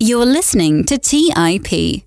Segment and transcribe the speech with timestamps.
[0.00, 2.04] You're listening to TIP.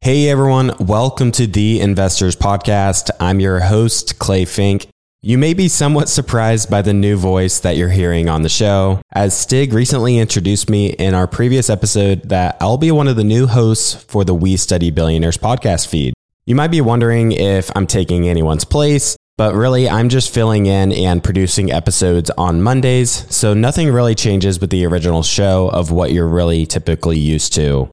[0.00, 3.10] Hey everyone, welcome to the Investors Podcast.
[3.20, 4.88] I'm your host, Clay Fink.
[5.20, 9.00] You may be somewhat surprised by the new voice that you're hearing on the show,
[9.12, 13.22] as Stig recently introduced me in our previous episode that I'll be one of the
[13.22, 16.14] new hosts for the We Study Billionaires podcast feed.
[16.44, 20.92] You might be wondering if I'm taking anyone's place, but really I'm just filling in
[20.92, 26.12] and producing episodes on Mondays, so nothing really changes with the original show of what
[26.12, 27.90] you're really typically used to.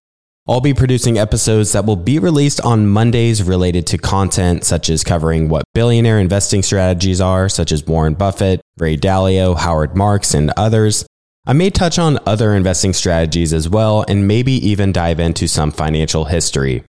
[0.47, 5.03] I'll be producing episodes that will be released on Mondays related to content such as
[5.03, 10.51] covering what billionaire investing strategies are, such as Warren Buffett, Ray Dalio, Howard Marks, and
[10.55, 11.03] others.
[11.47, 15.71] I may touch on other investing strategies as well, and maybe even dive into some
[15.71, 16.83] financial history.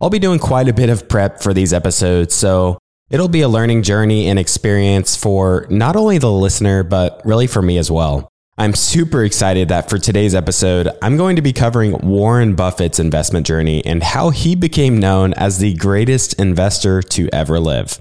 [0.00, 2.78] I'll be doing quite a bit of prep for these episodes, so
[3.10, 7.62] it'll be a learning journey and experience for not only the listener, but really for
[7.62, 8.28] me as well.
[8.56, 13.46] I'm super excited that for today's episode, I'm going to be covering Warren Buffett's investment
[13.46, 17.98] journey and how he became known as the greatest investor to ever live.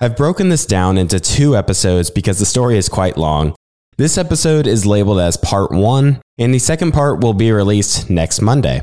[0.00, 3.54] I've broken this down into two episodes because the story is quite long.
[3.98, 8.40] This episode is labeled as part one, and the second part will be released next
[8.40, 8.80] Monday.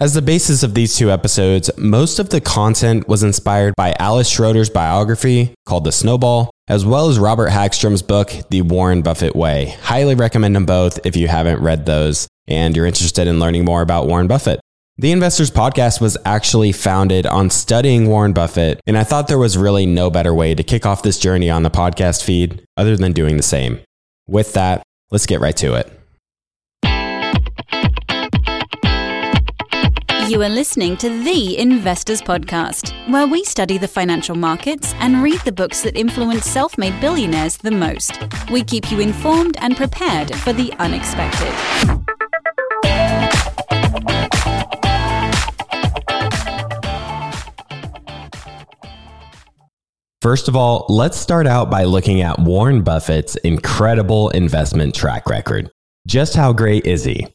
[0.00, 4.28] As the basis of these two episodes, most of the content was inspired by Alice
[4.28, 9.74] Schroeder's biography called The Snowball, as well as Robert Hagstrom's book, The Warren Buffett Way.
[9.82, 13.82] Highly recommend them both if you haven't read those and you're interested in learning more
[13.82, 14.60] about Warren Buffett.
[14.98, 19.58] The Investors Podcast was actually founded on studying Warren Buffett, and I thought there was
[19.58, 23.12] really no better way to kick off this journey on the podcast feed other than
[23.12, 23.80] doing the same.
[24.28, 25.92] With that, let's get right to it.
[30.28, 35.40] You are listening to the Investors Podcast, where we study the financial markets and read
[35.40, 38.18] the books that influence self made billionaires the most.
[38.50, 41.50] We keep you informed and prepared for the unexpected.
[50.20, 55.70] First of all, let's start out by looking at Warren Buffett's incredible investment track record.
[56.06, 57.26] Just how great is he?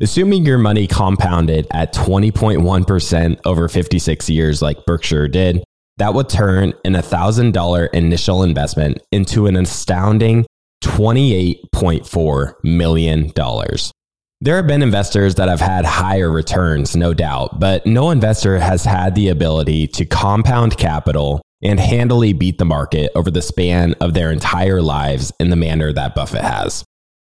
[0.00, 5.64] Assuming your money compounded at 20.1% over 56 years like Berkshire did,
[5.96, 10.44] that would turn an $1,000 initial investment into an astounding
[10.84, 13.32] $28.4 million.
[14.46, 18.84] There have been investors that have had higher returns, no doubt, but no investor has
[18.84, 24.14] had the ability to compound capital and handily beat the market over the span of
[24.14, 26.84] their entire lives in the manner that Buffett has.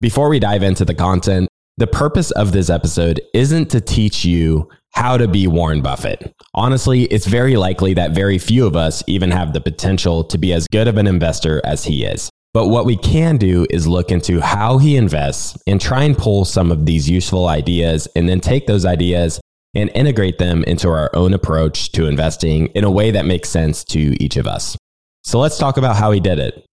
[0.00, 4.70] Before we dive into the content, the purpose of this episode isn't to teach you
[4.92, 6.32] how to be Warren Buffett.
[6.54, 10.54] Honestly, it's very likely that very few of us even have the potential to be
[10.54, 12.30] as good of an investor as he is.
[12.54, 16.44] But what we can do is look into how he invests and try and pull
[16.44, 19.40] some of these useful ideas and then take those ideas
[19.74, 23.84] and integrate them into our own approach to investing in a way that makes sense
[23.84, 24.76] to each of us.
[25.24, 26.66] So let's talk about how he did it.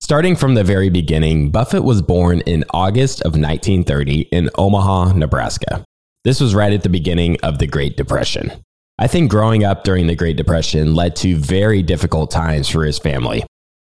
[0.00, 5.84] Starting from the very beginning, Buffett was born in August of 1930 in Omaha, Nebraska.
[6.24, 8.50] This was right at the beginning of the Great Depression.
[8.98, 12.98] I think growing up during the Great Depression led to very difficult times for his
[12.98, 13.44] family.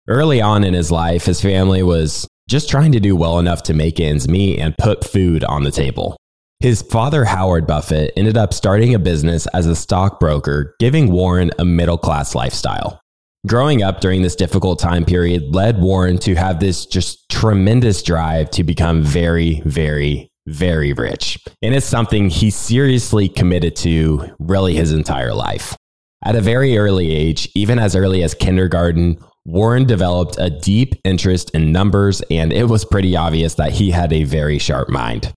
[0.09, 3.75] Early on in his life, his family was just trying to do well enough to
[3.75, 6.17] make ends meet and put food on the table.
[6.59, 11.65] His father, Howard Buffett, ended up starting a business as a stockbroker, giving Warren a
[11.65, 13.01] middle class lifestyle.
[13.47, 18.51] Growing up during this difficult time period led Warren to have this just tremendous drive
[18.51, 21.39] to become very, very, very rich.
[21.63, 25.77] And it's something he seriously committed to really his entire life.
[26.25, 31.51] At a very early age, even as early as kindergarten, Warren developed a deep interest
[31.51, 35.33] in numbers, and it was pretty obvious that he had a very sharp mind.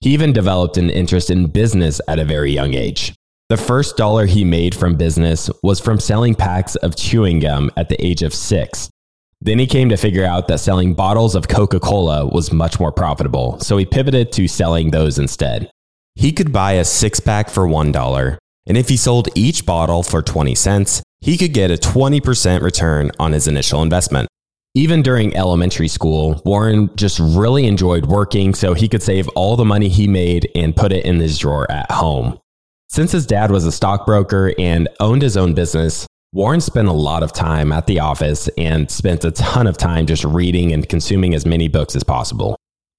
[0.00, 3.14] He even developed an interest in business at a very young age.
[3.48, 7.88] The first dollar he made from business was from selling packs of chewing gum at
[7.88, 8.90] the age of six.
[9.40, 12.92] Then he came to figure out that selling bottles of Coca Cola was much more
[12.92, 15.70] profitable, so he pivoted to selling those instead.
[16.14, 18.38] he could buy a six pack for $1.
[18.66, 23.10] And if he sold each bottle for 20 cents, he could get a 20% return
[23.18, 24.28] on his initial investment.
[24.74, 29.64] Even during elementary school, Warren just really enjoyed working so he could save all the
[29.64, 32.38] money he made and put it in his drawer at home.
[32.88, 37.22] Since his dad was a stockbroker and owned his own business, Warren spent a lot
[37.22, 41.34] of time at the office and spent a ton of time just reading and consuming
[41.34, 42.56] as many books as possible.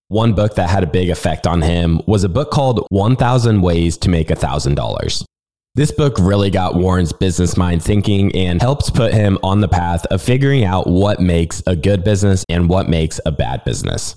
[0.09, 3.97] One book that had a big effect on him was a book called 1000 Ways
[3.97, 5.23] to Make $1,000.
[5.79, 10.05] This book really got Warren's business mind thinking and helps put him on the path
[10.07, 14.13] of figuring out what makes a good business and what makes a bad business.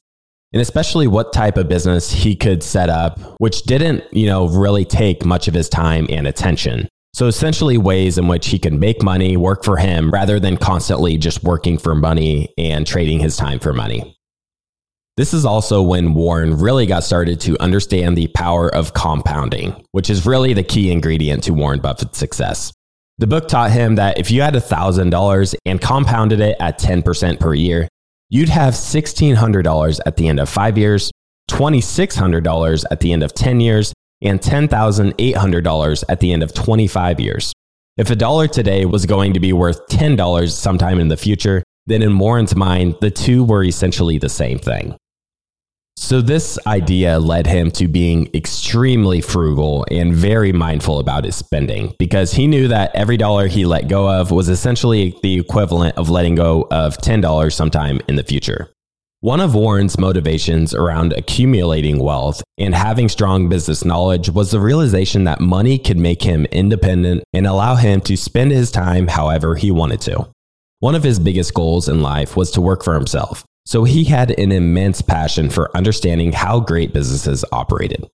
[0.53, 4.85] And especially what type of business he could set up, which didn't, you know, really
[4.85, 6.89] take much of his time and attention.
[7.15, 11.17] So essentially ways in which he can make money work for him rather than constantly
[11.17, 14.19] just working for money and trading his time for money.
[15.19, 20.09] This is also when Warren really got started to understand the power of compounding, which
[20.09, 22.73] is really the key ingredient to Warren Buffett's success.
[23.19, 27.53] The book taught him that if you had $1,000 and compounded it at 10% per
[27.53, 27.89] year,
[28.31, 31.11] you'd have $1,600 at the end of five years,
[31.51, 33.93] $2,600 at the end of 10 years,
[34.23, 37.53] and $10,800 at the end of 25 years.
[37.99, 42.01] If a dollar today was going to be worth $10 sometime in the future, then
[42.01, 44.97] in Warren's mind, the two were essentially the same thing.
[45.97, 51.95] So, this idea led him to being extremely frugal and very mindful about his spending
[51.99, 56.11] because he knew that every dollar he let go of was essentially the equivalent of
[56.11, 58.71] letting go of $10 sometime in the future.
[59.21, 65.25] One of Warren's motivations around accumulating wealth and having strong business knowledge was the realization
[65.25, 69.71] that money could make him independent and allow him to spend his time however he
[69.71, 70.29] wanted to.
[70.81, 73.45] One of his biggest goals in life was to work for himself.
[73.65, 78.09] So he had an immense passion for understanding how great businesses operated.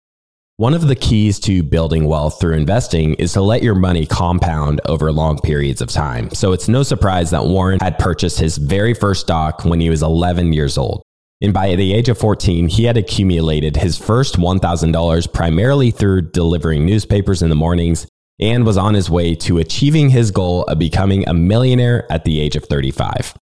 [0.57, 4.81] One of the keys to building wealth through investing is to let your money compound
[4.87, 6.31] over long periods of time.
[6.31, 10.03] So it's no surprise that Warren had purchased his very first stock when he was
[10.03, 11.03] 11 years old.
[11.41, 16.85] And by the age of 14, he had accumulated his first $1,000 primarily through delivering
[16.85, 18.09] newspapers in the mornings
[18.41, 22.41] and was on his way to achieving his goal of becoming a millionaire at the
[22.41, 23.35] age of 35.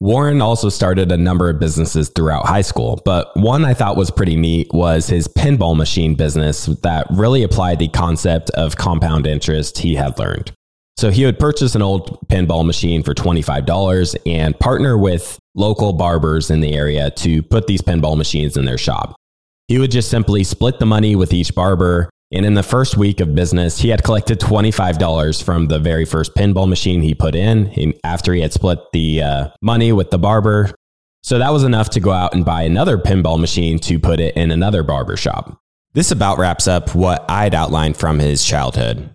[0.00, 4.10] Warren also started a number of businesses throughout high school, but one I thought was
[4.10, 9.78] pretty neat was his pinball machine business that really applied the concept of compound interest
[9.78, 10.52] he had learned.
[10.98, 16.50] So he would purchase an old pinball machine for $25 and partner with local barbers
[16.50, 19.16] in the area to put these pinball machines in their shop.
[19.68, 23.20] He would just simply split the money with each barber and in the first week
[23.20, 27.94] of business, he had collected $25 from the very first pinball machine he put in
[28.04, 30.70] after he had split the uh, money with the barber.
[31.22, 34.36] So that was enough to go out and buy another pinball machine to put it
[34.36, 35.58] in another barber shop.
[35.94, 39.08] This about wraps up what I'd outlined from his childhood.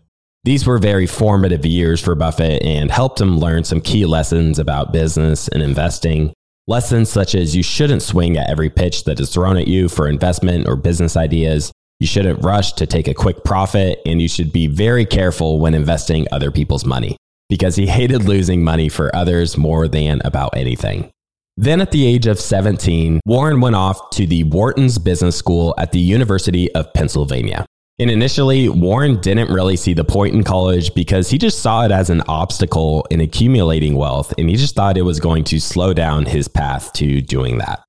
[0.44, 4.94] These were very formative years for Buffett and helped him learn some key lessons about
[4.94, 6.34] business and investing.
[6.66, 10.08] Lessons such as you shouldn't swing at every pitch that is thrown at you for
[10.08, 11.72] investment or business ideas.
[12.01, 15.75] You shouldn't rush to take a quick profit, and you should be very careful when
[15.75, 17.15] investing other people's money
[17.48, 21.12] because he hated losing money for others more than about anything.
[21.57, 25.92] Then, at the age of 17, Warren went off to the Wharton's Business School at
[25.92, 27.68] the University of Pennsylvania.
[28.00, 31.91] And initially, Warren didn't really see the point in college because he just saw it
[31.91, 35.93] as an obstacle in accumulating wealth, and he just thought it was going to slow
[35.93, 37.84] down his path to doing that.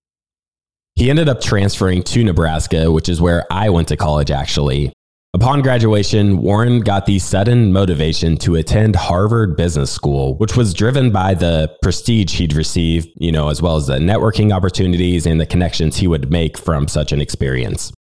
[0.95, 4.93] He ended up transferring to Nebraska, which is where I went to college actually.
[5.35, 11.11] Upon graduation, Warren got the sudden motivation to attend Harvard Business School, which was driven
[11.11, 15.47] by the prestige he'd received, you know, as well as the networking opportunities and the
[15.47, 17.95] connections he would make from such an experience.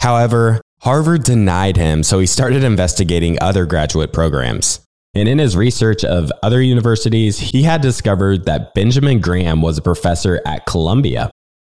[0.00, 4.80] However, Harvard denied him, so he started investigating other graduate programs.
[5.14, 9.82] And in his research of other universities, he had discovered that Benjamin Graham was a
[9.82, 11.30] professor at Columbia.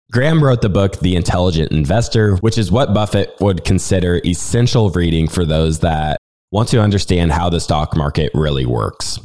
[0.09, 5.27] Graham wrote the book The Intelligent Investor, which is what Buffett would consider essential reading
[5.27, 6.17] for those that
[6.49, 9.19] want to understand how the stock market really works.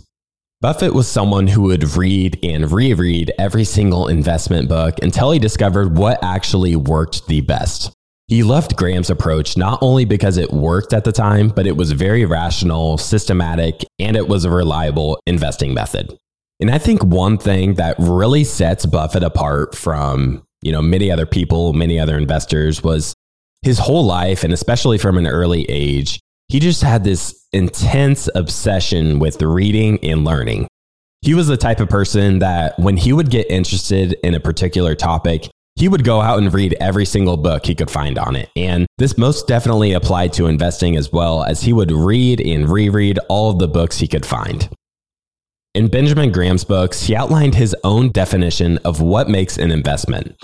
[0.60, 5.96] Buffett was someone who would read and reread every single investment book until he discovered
[5.96, 7.92] what actually worked the best.
[8.26, 11.92] He loved Graham's approach not only because it worked at the time, but it was
[11.92, 16.16] very rational, systematic, and it was a reliable investing method.
[16.58, 21.26] And I think one thing that really sets Buffett apart from you know, many other
[21.26, 23.14] people, many other investors was
[23.62, 29.18] his whole life, and especially from an early age, he just had this intense obsession
[29.18, 30.66] with reading and learning.
[31.20, 34.94] He was the type of person that when he would get interested in a particular
[34.94, 38.50] topic, He would go out and read every single book he could find on it.
[38.54, 43.18] And this most definitely applied to investing as well, as he would read and reread
[43.28, 44.68] all of the books he could find.
[45.74, 50.36] In Benjamin Graham's books, he outlined his own definition of what makes an investment.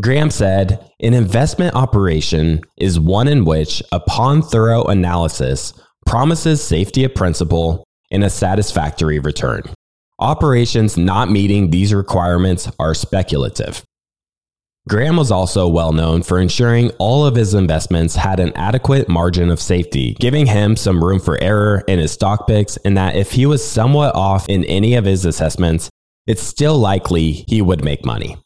[0.00, 5.72] Graham said, An investment operation is one in which, upon thorough analysis,
[6.06, 9.62] promises safety of principal and a satisfactory return.
[10.20, 13.82] Operations not meeting these requirements are speculative.
[14.88, 19.50] Graham was also well known for ensuring all of his investments had an adequate margin
[19.50, 23.32] of safety, giving him some room for error in his stock picks, and that if
[23.32, 25.90] he was somewhat off in any of his assessments,
[26.28, 28.36] it's still likely he would make money.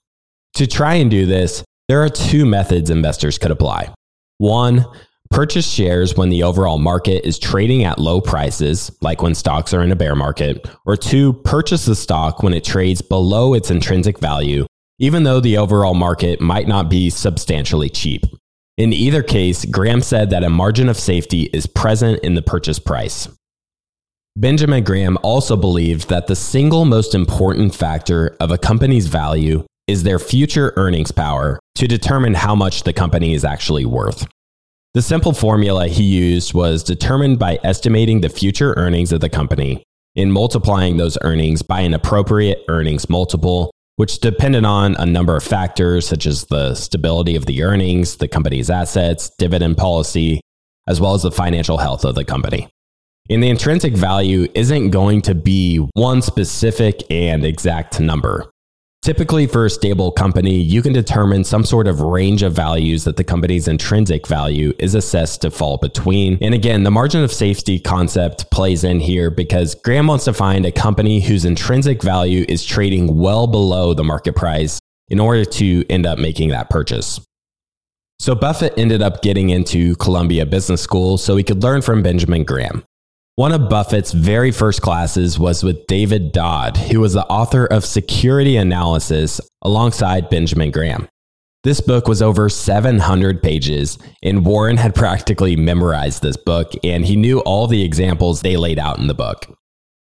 [0.55, 3.93] To try and do this, there are two methods investors could apply.
[4.39, 4.87] One,
[5.29, 9.83] purchase shares when the overall market is trading at low prices, like when stocks are
[9.83, 14.19] in a bear market, or two, purchase the stock when it trades below its intrinsic
[14.19, 14.65] value
[15.01, 18.25] even though the overall market might not be substantially cheap.
[18.77, 22.79] In either case, Graham said that a margin of safety is present in the purchase
[22.79, 23.27] price.
[24.37, 30.03] Benjamin Graham also believed that the single most important factor of a company's value is
[30.03, 34.29] their future earnings power to determine how much the company is actually worth.
[34.95, 39.83] The simple formula he used was determined by estimating the future earnings of the company
[40.17, 45.43] and multiplying those earnings by an appropriate earnings multiple which depended on a number of
[45.43, 50.41] factors such as the stability of the earnings, the company's assets, dividend policy,
[50.89, 52.69] as well as the financial health of the company.
[53.29, 58.51] And the intrinsic value isn't going to be one specific and exact number.
[59.03, 63.17] Typically, for a stable company, you can determine some sort of range of values that
[63.17, 66.37] the company's intrinsic value is assessed to fall between.
[66.43, 70.67] And again, the margin of safety concept plays in here because Graham wants to find
[70.67, 74.79] a company whose intrinsic value is trading well below the market price
[75.09, 77.21] in order to end up making that purchase.
[78.19, 82.45] So Buffett ended up getting into Columbia Business School so he could learn from Benjamin
[82.45, 82.85] Graham.
[83.37, 87.87] One of Buffett's very first classes was with David Dodd, who was the author of
[87.87, 91.09] Security Analysis alongside Benjamin Graham.
[91.63, 97.17] This book was over 700 pages, and Warren had practically memorized this book, and he
[97.17, 99.47] knew all the examples they laid out in the book.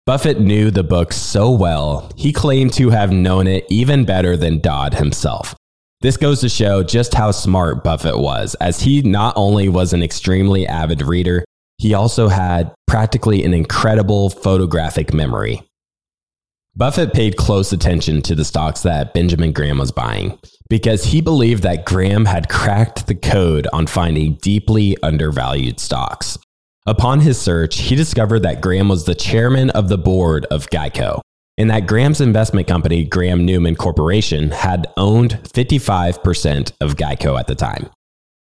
[0.05, 4.61] Buffett knew the book so well, he claimed to have known it even better than
[4.61, 5.55] Dodd himself.
[6.01, 10.03] This goes to show just how smart Buffett was, as he not only was an
[10.03, 11.45] extremely avid reader,
[11.83, 15.61] he also had practically an incredible photographic memory.
[16.77, 20.39] Buffett paid close attention to the stocks that Benjamin Graham was buying
[20.71, 26.39] because he believed that Graham had cracked the code on finding deeply undervalued stocks.
[26.87, 31.21] Upon his search, he discovered that Graham was the chairman of the board of Geico,
[31.59, 37.57] and that Graham's investment company, Graham Newman Corporation, had owned 55% of Geico at the
[37.57, 37.91] time.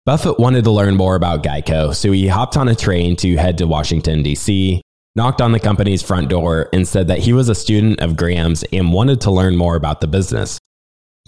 [0.03, 3.59] Buffett wanted to learn more about Geico, so he hopped on a train to head
[3.59, 4.81] to Washington, D.C.,
[5.15, 8.63] knocked on the company's front door, and said that he was a student of Graham's
[8.73, 10.57] and wanted to learn more about the business.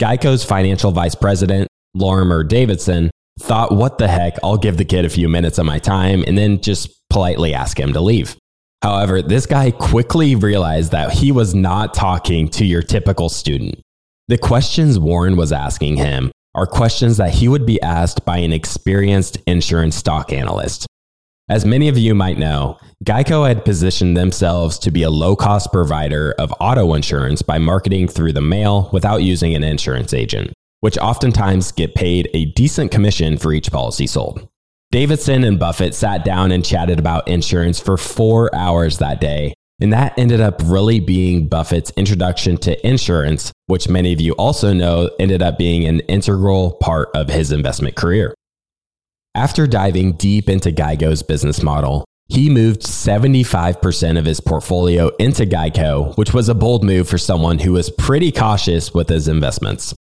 [0.01, 5.09] Geico's financial vice president, Lorimer Davidson, thought, what the heck, I'll give the kid a
[5.09, 8.35] few minutes of my time and then just politely ask him to leave.
[8.81, 13.79] However, this guy quickly realized that he was not talking to your typical student.
[14.29, 18.53] The questions Warren was asking him are questions that he would be asked by an
[18.53, 20.85] experienced insurance stock analyst.
[21.49, 25.71] As many of you might know, Geico had positioned themselves to be a low cost
[25.71, 30.97] provider of auto insurance by marketing through the mail without using an insurance agent, which
[30.97, 34.47] oftentimes get paid a decent commission for each policy sold.
[34.91, 39.91] Davidson and Buffett sat down and chatted about insurance for four hours that day and
[39.91, 45.09] that ended up really being Buffett's introduction to insurance, which many of you also know
[45.19, 48.33] ended up being an integral part of his investment career.
[49.35, 56.15] After diving deep into Geico's business model, he moved 75% of his portfolio into Geico,
[56.17, 59.93] which was a bold move for someone who was pretty cautious with his investments.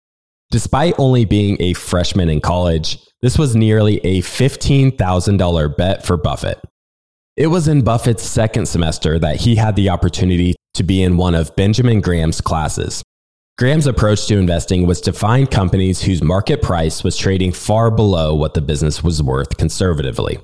[0.50, 6.60] Despite only being a freshman in college, this was nearly a $15,000 bet for Buffett.
[7.40, 11.34] It was in Buffett's second semester that he had the opportunity to be in one
[11.34, 13.02] of Benjamin Graham's classes.
[13.56, 18.34] Graham's approach to investing was to find companies whose market price was trading far below
[18.34, 20.38] what the business was worth conservatively.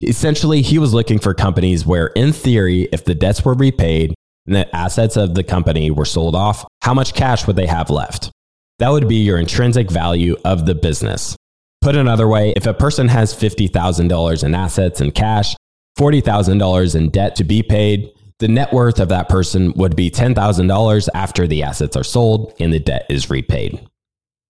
[0.00, 4.14] Essentially, he was looking for companies where, in theory, if the debts were repaid
[4.46, 7.90] and the assets of the company were sold off, how much cash would they have
[7.90, 8.30] left?
[8.78, 11.36] That would be your intrinsic value of the business.
[11.82, 15.54] Put another way, if a person has $50,000 in assets and cash,
[16.00, 21.08] $40,000 in debt to be paid, the net worth of that person would be $10,000
[21.14, 23.86] after the assets are sold and the debt is repaid.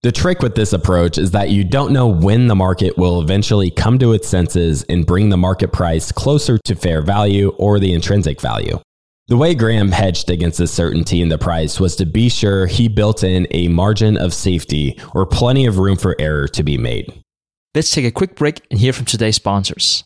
[0.01, 3.69] The trick with this approach is that you don't know when the market will eventually
[3.69, 7.93] come to its senses and bring the market price closer to fair value or the
[7.93, 8.79] intrinsic value.
[9.27, 12.87] The way Graham hedged against this certainty in the price was to be sure he
[12.87, 17.13] built in a margin of safety or plenty of room for error to be made.
[17.75, 20.05] Let's take a quick break and hear from today's sponsors.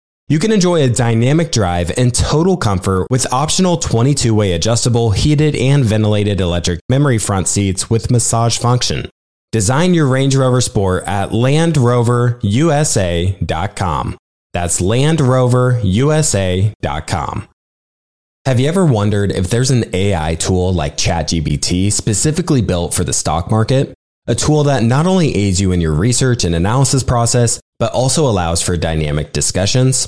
[0.31, 5.57] You can enjoy a dynamic drive and total comfort with optional 22 way adjustable, heated,
[5.57, 9.09] and ventilated electric memory front seats with massage function.
[9.51, 14.17] Design your Range Rover Sport at LandRoverUSA.com.
[14.53, 17.47] That's LandRoverUSA.com.
[18.45, 23.11] Have you ever wondered if there's an AI tool like ChatGPT specifically built for the
[23.11, 23.93] stock market?
[24.27, 28.29] A tool that not only aids you in your research and analysis process, but also
[28.29, 30.07] allows for dynamic discussions?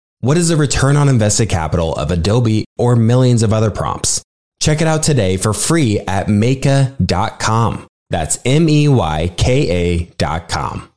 [0.23, 4.21] What is the return on invested capital of Adobe or millions of other prompts?
[4.59, 7.87] Check it out today for free at Meyka.com.
[8.11, 10.89] That's M E Y K A.com.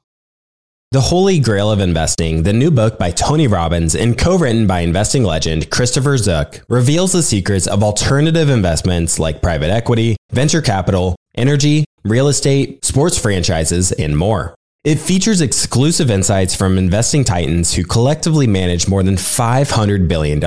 [0.91, 4.81] The Holy Grail of Investing, the new book by Tony Robbins and co written by
[4.81, 11.17] investing legend Christopher Zook, reveals the secrets of alternative investments like private equity, venture capital,
[11.35, 14.55] energy, real estate, sports franchises, and more.
[14.85, 20.43] It features exclusive insights from investing titans who collectively manage more than $500 billion,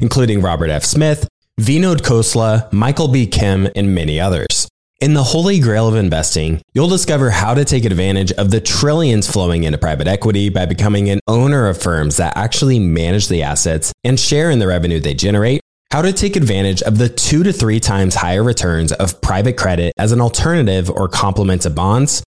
[0.00, 0.82] including Robert F.
[0.82, 1.28] Smith,
[1.60, 3.26] Vinod Khosla, Michael B.
[3.26, 4.66] Kim, and many others.
[5.02, 9.30] In the holy grail of investing, you'll discover how to take advantage of the trillions
[9.30, 13.92] flowing into private equity by becoming an owner of firms that actually manage the assets
[14.04, 15.60] and share in the revenue they generate,
[15.92, 19.92] how to take advantage of the two to three times higher returns of private credit
[19.98, 22.22] as an alternative or complement to bonds,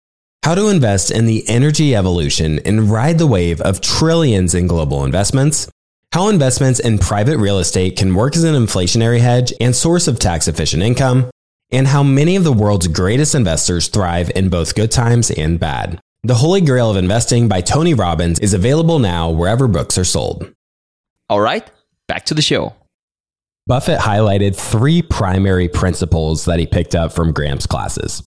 [0.48, 5.04] how to invest in the energy evolution and ride the wave of trillions in global
[5.04, 5.70] investments,
[6.14, 10.20] how investments in private real estate can work as an inflationary hedge and source of
[10.20, 11.30] tax efficient income,
[11.70, 16.00] and how many of the world's greatest investors thrive in both good times and bad.
[16.24, 20.54] The Holy Grail of Investing by Tony Robbins is available now wherever books are sold.
[21.30, 21.70] All right,
[22.08, 22.74] back to the show.
[23.66, 28.24] Buffett highlighted three primary principles that he picked up from Graham's classes.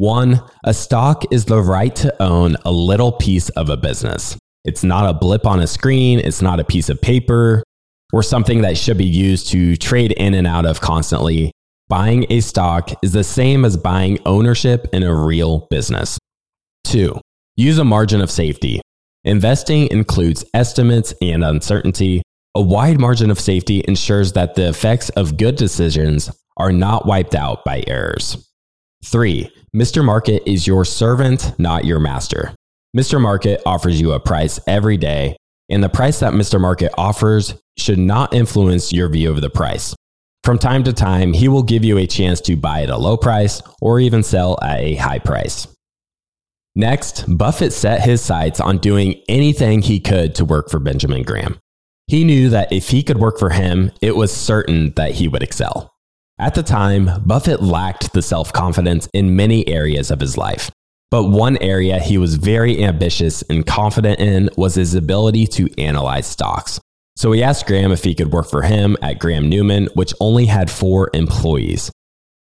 [0.00, 4.34] One, a stock is the right to own a little piece of a business.
[4.64, 7.62] It's not a blip on a screen, it's not a piece of paper
[8.10, 11.52] or something that should be used to trade in and out of constantly.
[11.90, 16.18] Buying a stock is the same as buying ownership in a real business.
[16.82, 17.20] Two,
[17.56, 18.80] use a margin of safety.
[19.24, 22.22] Investing includes estimates and uncertainty.
[22.54, 27.34] A wide margin of safety ensures that the effects of good decisions are not wiped
[27.34, 28.49] out by errors.
[29.04, 30.04] Three, Mr.
[30.04, 32.54] Market is your servant, not your master.
[32.96, 33.20] Mr.
[33.20, 35.36] Market offers you a price every day,
[35.68, 36.60] and the price that Mr.
[36.60, 39.94] Market offers should not influence your view of the price.
[40.42, 43.16] From time to time, he will give you a chance to buy at a low
[43.16, 45.68] price or even sell at a high price.
[46.74, 51.58] Next, Buffett set his sights on doing anything he could to work for Benjamin Graham.
[52.06, 55.42] He knew that if he could work for him, it was certain that he would
[55.42, 55.89] excel.
[56.40, 60.70] At the time, Buffett lacked the self confidence in many areas of his life.
[61.10, 66.26] But one area he was very ambitious and confident in was his ability to analyze
[66.26, 66.80] stocks.
[67.14, 70.46] So he asked Graham if he could work for him at Graham Newman, which only
[70.46, 71.92] had four employees.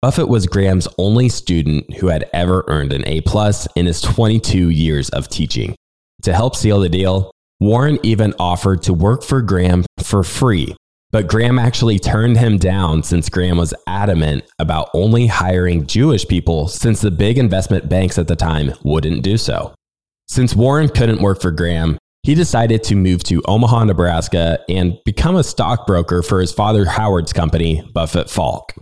[0.01, 4.69] Buffett was Graham's only student who had ever earned an A plus in his 22
[4.69, 5.75] years of teaching.
[6.21, 10.73] To help seal the deal, Warren even offered to work for Graham for free.
[11.11, 16.67] But Graham actually turned him down since Graham was adamant about only hiring Jewish people
[16.67, 19.73] since the big investment banks at the time wouldn't do so.
[20.27, 25.35] Since Warren couldn't work for Graham, he decided to move to Omaha, Nebraska and become
[25.35, 28.73] a stockbroker for his father Howard's company, Buffett Falk.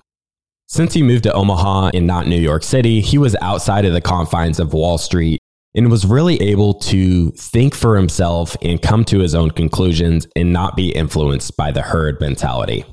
[0.67, 4.01] Since he moved to Omaha and not New York City, he was outside of the
[4.01, 5.39] confines of Wall Street
[5.77, 10.51] and was really able to think for himself and come to his own conclusions and
[10.51, 12.83] not be influenced by the herd mentality.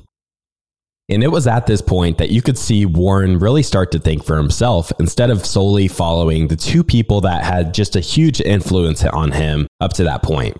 [1.09, 4.23] And it was at this point that you could see Warren really start to think
[4.23, 9.03] for himself instead of solely following the two people that had just a huge influence
[9.03, 10.57] on him up to that point.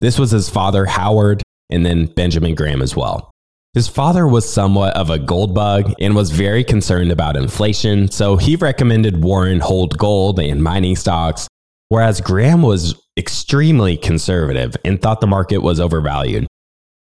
[0.00, 3.30] This was his father, Howard, and then Benjamin Graham as well.
[3.74, 8.36] His father was somewhat of a gold bug and was very concerned about inflation, so
[8.36, 11.48] he recommended Warren hold gold and mining stocks,
[11.92, 16.46] whereas Graham was extremely conservative and thought the market was overvalued.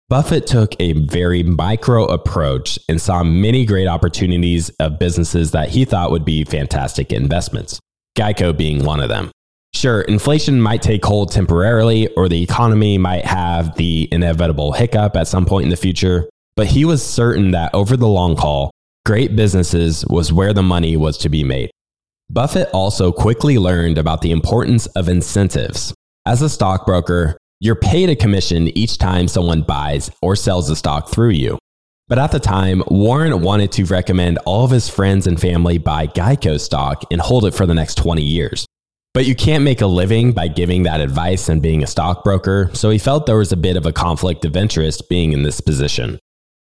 [0.10, 5.86] Buffett took a very micro approach and saw many great opportunities of businesses that he
[5.86, 7.80] thought would be fantastic investments,
[8.16, 9.32] Geico being one of them.
[9.74, 15.28] Sure, inflation might take hold temporarily, or the economy might have the inevitable hiccup at
[15.28, 18.70] some point in the future, but he was certain that over the long haul,
[19.04, 21.72] great businesses was where the money was to be made.
[22.30, 25.94] Buffett also quickly learned about the importance of incentives.
[26.26, 31.10] As a stockbroker, you're paid a commission each time someone buys or sells a stock
[31.10, 31.58] through you.
[32.08, 36.08] But at the time, Warren wanted to recommend all of his friends and family buy
[36.08, 38.66] Geico stock and hold it for the next 20 years.
[39.14, 42.90] But you can't make a living by giving that advice and being a stockbroker, so
[42.90, 46.20] he felt there was a bit of a conflict of interest being in this position.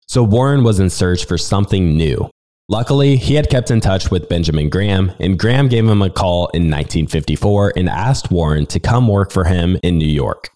[0.06, 2.30] So Warren was in search for something new.
[2.70, 6.48] Luckily, he had kept in touch with Benjamin Graham, and Graham gave him a call
[6.48, 10.50] in 1954 and asked Warren to come work for him in New York.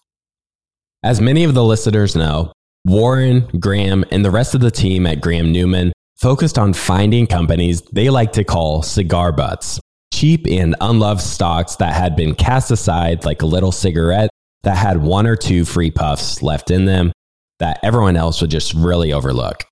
[1.01, 2.53] As many of the listeners know,
[2.85, 7.81] Warren, Graham, and the rest of the team at Graham Newman focused on finding companies
[7.91, 9.79] they like to call cigar butts,
[10.13, 14.29] cheap and unloved stocks that had been cast aside like a little cigarette
[14.61, 17.11] that had one or two free puffs left in them
[17.57, 19.63] that everyone else would just really overlook.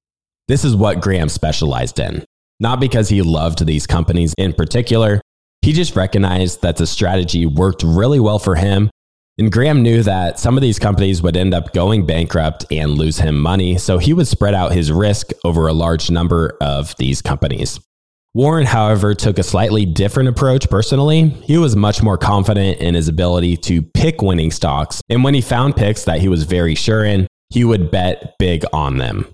[0.48, 2.26] This is what Graham specialized in.
[2.62, 5.20] Not because he loved these companies in particular,
[5.64, 8.92] he just recognized that the strategy worked really well for him.
[9.40, 13.18] And Graham knew that some of these companies would end up going bankrupt and lose
[13.18, 17.20] him money, so he would spread out his risk over a large number of these
[17.20, 17.80] companies.
[18.36, 21.30] Warren, however, took a slightly different approach personally.
[21.30, 25.42] He was much more confident in his ability to pick winning stocks, and when he
[25.42, 29.26] found picks that he was very sure in, he would bet big on them.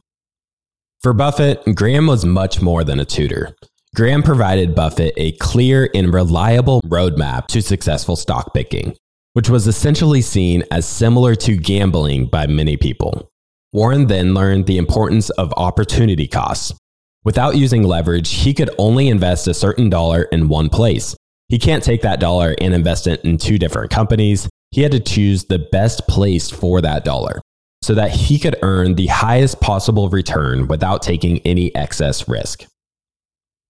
[1.03, 3.55] For Buffett, Graham was much more than a tutor.
[3.95, 8.95] Graham provided Buffett a clear and reliable roadmap to successful stock picking,
[9.33, 13.29] which was essentially seen as similar to gambling by many people.
[13.73, 16.73] Warren then learned the importance of opportunity costs.
[17.23, 21.15] Without using leverage, he could only invest a certain dollar in one place.
[21.47, 24.49] He can't take that dollar and invest it in two different companies.
[24.71, 27.39] He had to choose the best place for that dollar
[27.87, 32.65] so that he could earn the highest possible return without taking any excess risk.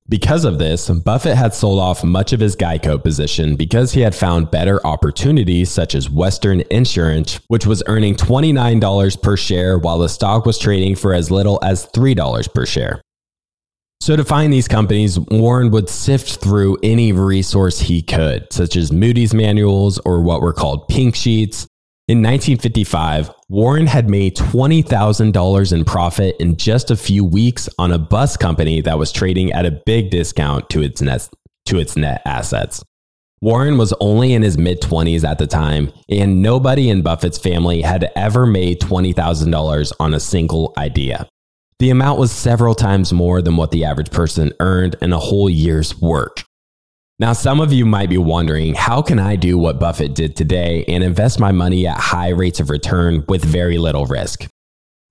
[0.10, 4.16] Because of this, Buffett had sold off much of his Geico position because he had
[4.16, 10.10] found better opportunities such as Western Insurance, which was earning $29 per share while the
[10.10, 13.00] stock was trading for as little as $3 per share.
[14.02, 18.92] So, to find these companies, Warren would sift through any resource he could, such as
[18.92, 21.68] Moody's manuals or what were called pink sheets,
[22.08, 27.98] in 1955, Warren had made $20,000 in profit in just a few weeks on a
[27.98, 31.28] bus company that was trading at a big discount to its net,
[31.66, 32.82] to its net assets.
[33.42, 37.82] Warren was only in his mid 20s at the time, and nobody in Buffett's family
[37.82, 41.28] had ever made $20,000 on a single idea.
[41.80, 45.50] The amount was several times more than what the average person earned in a whole
[45.50, 46.47] year's work.
[47.20, 50.86] Now, some of you might be wondering how can I do what Buffett did today
[50.88, 54.48] and invest my money at high rates of return with very little risk?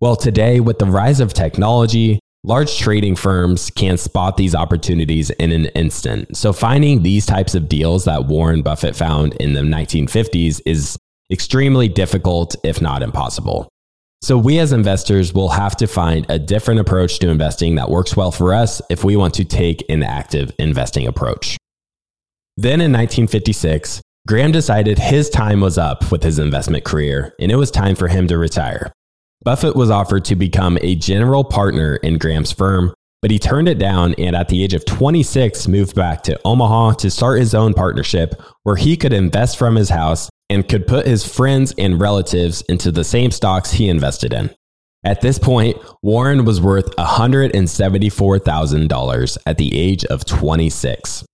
[0.00, 5.50] Well, today, with the rise of technology, large trading firms can spot these opportunities in
[5.50, 6.36] an instant.
[6.36, 10.96] So, finding these types of deals that Warren Buffett found in the 1950s is
[11.32, 13.68] extremely difficult, if not impossible.
[14.22, 18.16] So, we as investors will have to find a different approach to investing that works
[18.16, 21.56] well for us if we want to take an active investing approach.
[22.58, 27.56] Then in 1956, Graham decided his time was up with his investment career and it
[27.56, 28.90] was time for him to retire.
[29.44, 33.78] Buffett was offered to become a general partner in Graham's firm, but he turned it
[33.78, 37.74] down and at the age of 26 moved back to Omaha to start his own
[37.74, 42.62] partnership where he could invest from his house and could put his friends and relatives
[42.70, 44.48] into the same stocks he invested in.
[45.04, 51.26] At this point, Warren was worth $174,000 at the age of 26.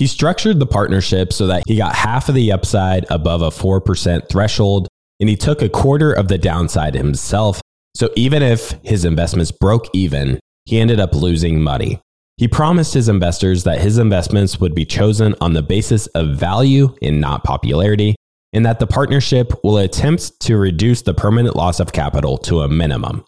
[0.00, 4.30] He structured the partnership so that he got half of the upside above a 4%
[4.30, 4.88] threshold,
[5.20, 7.60] and he took a quarter of the downside himself.
[7.94, 12.00] So even if his investments broke even, he ended up losing money.
[12.38, 16.96] He promised his investors that his investments would be chosen on the basis of value
[17.02, 18.16] and not popularity,
[18.54, 22.68] and that the partnership will attempt to reduce the permanent loss of capital to a
[22.70, 23.22] minimum.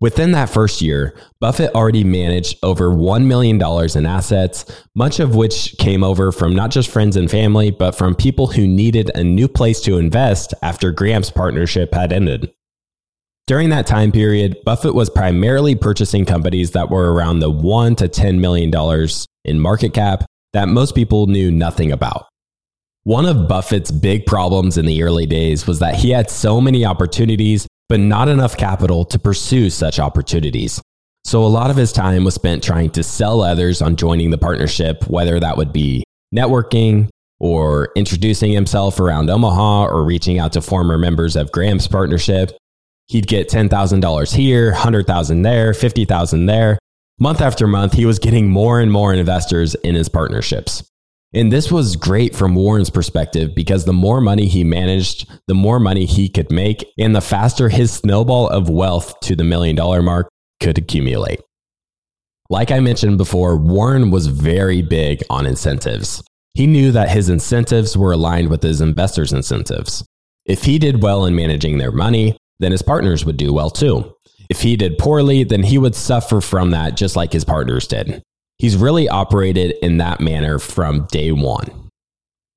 [0.00, 5.76] Within that first year, Buffett already managed over $1 million in assets, much of which
[5.78, 9.46] came over from not just friends and family, but from people who needed a new
[9.46, 12.50] place to invest after Graham's partnership had ended.
[13.46, 18.08] During that time period, Buffett was primarily purchasing companies that were around the $1 to
[18.08, 18.72] $10 million
[19.44, 22.26] in market cap that most people knew nothing about.
[23.02, 26.84] One of Buffett's big problems in the early days was that he had so many
[26.84, 30.80] opportunities but not enough capital to pursue such opportunities.
[31.24, 34.38] So a lot of his time was spent trying to sell others on joining the
[34.38, 37.08] partnership, whether that would be networking
[37.40, 42.52] or introducing himself around Omaha or reaching out to former members of Graham's partnership.
[43.08, 46.78] He'd get $10,000 here, 100,000 there, 50,000 there.
[47.18, 50.84] Month after month, he was getting more and more investors in his partnerships.
[51.32, 55.78] And this was great from Warren's perspective because the more money he managed, the more
[55.78, 60.02] money he could make, and the faster his snowball of wealth to the million dollar
[60.02, 60.28] mark
[60.60, 61.40] could accumulate.
[62.48, 66.20] Like I mentioned before, Warren was very big on incentives.
[66.54, 70.04] He knew that his incentives were aligned with his investors' incentives.
[70.46, 74.12] If he did well in managing their money, then his partners would do well too.
[74.50, 78.20] If he did poorly, then he would suffer from that just like his partners did.
[78.60, 81.88] He's really operated in that manner from day one.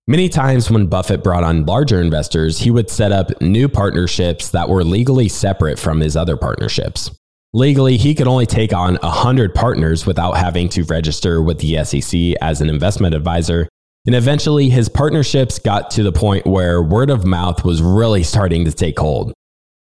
[0.06, 4.68] Many times when Buffett brought on larger investors, he would set up new partnerships that
[4.68, 7.10] were legally separate from his other partnerships.
[7.54, 12.36] Legally, he could only take on 100 partners without having to register with the SEC
[12.42, 13.70] as an investment advisor.
[14.06, 18.66] And eventually, his partnerships got to the point where word of mouth was really starting
[18.66, 19.32] to take hold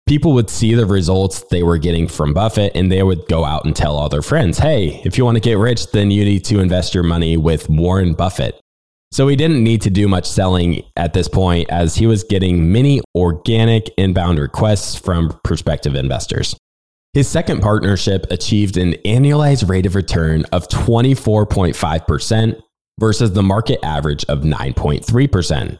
[0.06, 3.64] people would see the results they were getting from Buffett and they would go out
[3.64, 6.44] and tell all their friends, hey, if you want to get rich, then you need
[6.46, 8.58] to invest your money with Warren Buffett.
[9.12, 12.72] So he didn't need to do much selling at this point as he was getting
[12.72, 16.56] many organic inbound requests from prospective investors.
[17.12, 22.62] His second partnership achieved an annualized rate of return of 24.5%
[22.98, 25.78] versus the market average of 9.3%.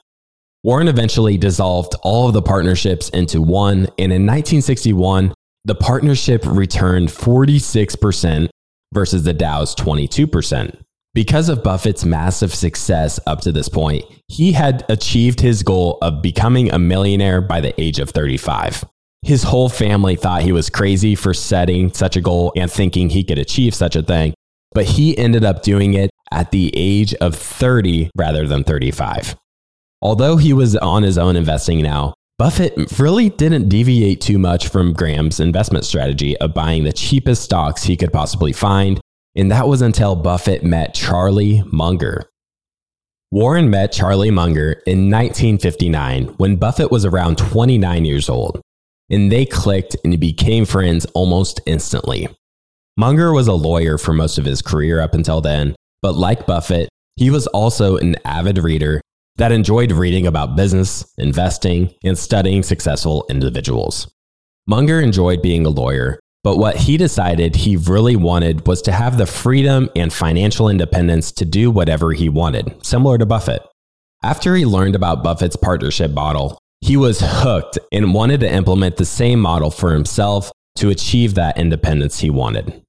[0.65, 7.09] Warren eventually dissolved all of the partnerships into one, and in 1961, the partnership returned
[7.09, 8.49] 46%
[8.95, 10.77] versus the Dow's 22%.
[11.15, 16.23] Because of Buffett's massive success up to this point, he had achieved his goal of
[16.23, 18.85] becoming a millionaire by the age of 35.
[19.23, 23.25] His whole family thought he was crazy for setting such a goal and thinking he
[23.25, 24.33] could achieve such a thing,
[24.73, 29.37] but he ended up doing it at the age of 30 rather than 35.
[30.03, 34.93] Although he was on his own investing now, Buffett really didn't deviate too much from
[34.93, 39.01] Graham's investment strategy of buying the cheapest stocks he could possibly find,
[39.37, 42.25] and that was until Buffett met Charlie Munger.
[43.31, 48.61] Warren met Charlie Munger in 1959 when Buffett was around 29 years old,
[49.09, 52.29] and they clicked and became friends almost instantly.
[52.97, 56.89] Munger was a lawyer for most of his career up until then, but like Buffett,
[57.15, 59.01] he was also an avid reader
[59.37, 64.13] that enjoyed reading about business, investing, and studying successful individuals.
[64.67, 69.17] Munger enjoyed being a lawyer, but what he decided he really wanted was to have
[69.17, 73.63] the freedom and financial independence to do whatever he wanted, similar to Buffett.
[74.23, 79.05] After he learned about Buffett's partnership model, he was hooked and wanted to implement the
[79.05, 82.83] same model for himself to achieve that independence he wanted.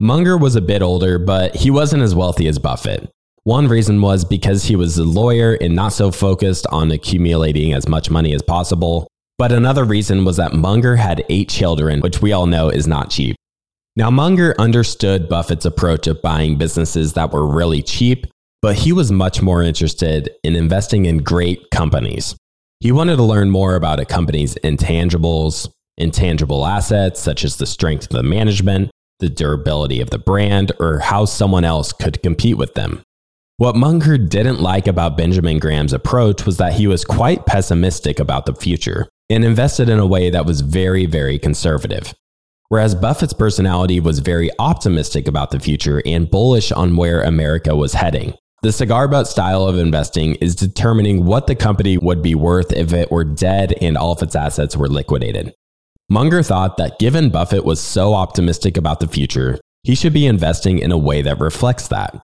[0.00, 3.08] Munger was a bit older, but he wasn't as wealthy as Buffett.
[3.44, 7.88] One reason was because he was a lawyer and not so focused on accumulating as
[7.88, 9.08] much money as possible.
[9.36, 13.10] But another reason was that Munger had eight children, which we all know is not
[13.10, 13.34] cheap.
[13.96, 18.26] Now, Munger understood Buffett's approach of buying businesses that were really cheap,
[18.60, 22.36] but he was much more interested in investing in great companies.
[22.78, 28.04] He wanted to learn more about a company's intangibles, intangible assets, such as the strength
[28.04, 32.74] of the management, the durability of the brand, or how someone else could compete with
[32.74, 33.02] them.
[33.58, 38.46] What Munger didn't like about Benjamin Graham's approach was that he was quite pessimistic about
[38.46, 42.14] the future and invested in a way that was very, very conservative.
[42.70, 47.92] Whereas Buffett's personality was very optimistic about the future and bullish on where America was
[47.92, 48.34] heading.
[48.62, 52.92] The cigar butt style of investing is determining what the company would be worth if
[52.92, 55.52] it were dead and all of its assets were liquidated.
[56.08, 60.78] Munger thought that given Buffett was so optimistic about the future, he should be investing
[60.78, 62.22] in a way that reflects that.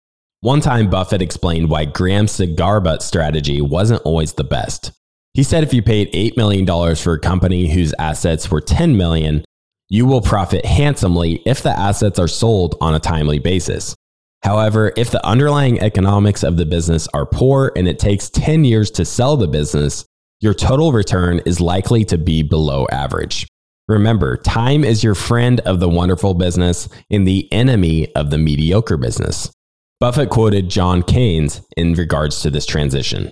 [0.43, 4.91] One time, Buffett explained why Graham's cigar butt strategy wasn't always the best.
[5.35, 9.45] He said if you paid $8 million for a company whose assets were 10 million,
[9.91, 13.95] you will profit handsomely if the assets are sold on a timely basis.
[14.43, 18.91] However, if the underlying economics of the business are poor and it takes 10 years
[18.93, 20.07] to sell the business,
[20.41, 23.47] your total return is likely to be below average.
[23.89, 28.97] Remember, time is your friend of the wonderful business and the enemy of the mediocre
[28.97, 29.53] business.
[30.01, 33.31] Buffett quoted John Keynes in regards to this transition.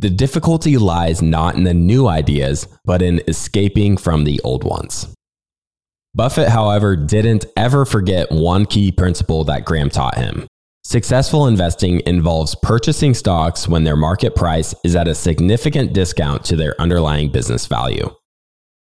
[0.00, 5.14] The difficulty lies not in the new ideas, but in escaping from the old ones.
[6.16, 10.48] Buffett, however, didn't ever forget one key principle that Graham taught him.
[10.82, 16.56] Successful investing involves purchasing stocks when their market price is at a significant discount to
[16.56, 18.10] their underlying business value.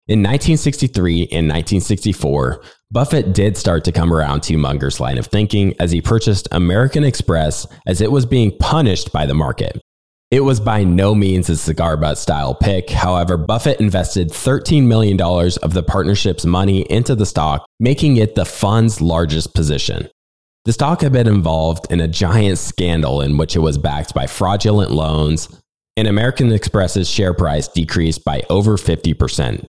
[0.06, 2.62] In 1963 and 1964,
[2.94, 7.02] Buffett did start to come around to Munger's line of thinking as he purchased American
[7.02, 9.80] Express as it was being punished by the market.
[10.30, 12.90] It was by no means a cigar butt style pick.
[12.90, 18.44] However, Buffett invested $13 million of the partnership's money into the stock, making it the
[18.44, 20.08] fund's largest position.
[20.64, 24.28] The stock had been involved in a giant scandal in which it was backed by
[24.28, 25.48] fraudulent loans,
[25.96, 29.64] and American Express's share price decreased by over 50%.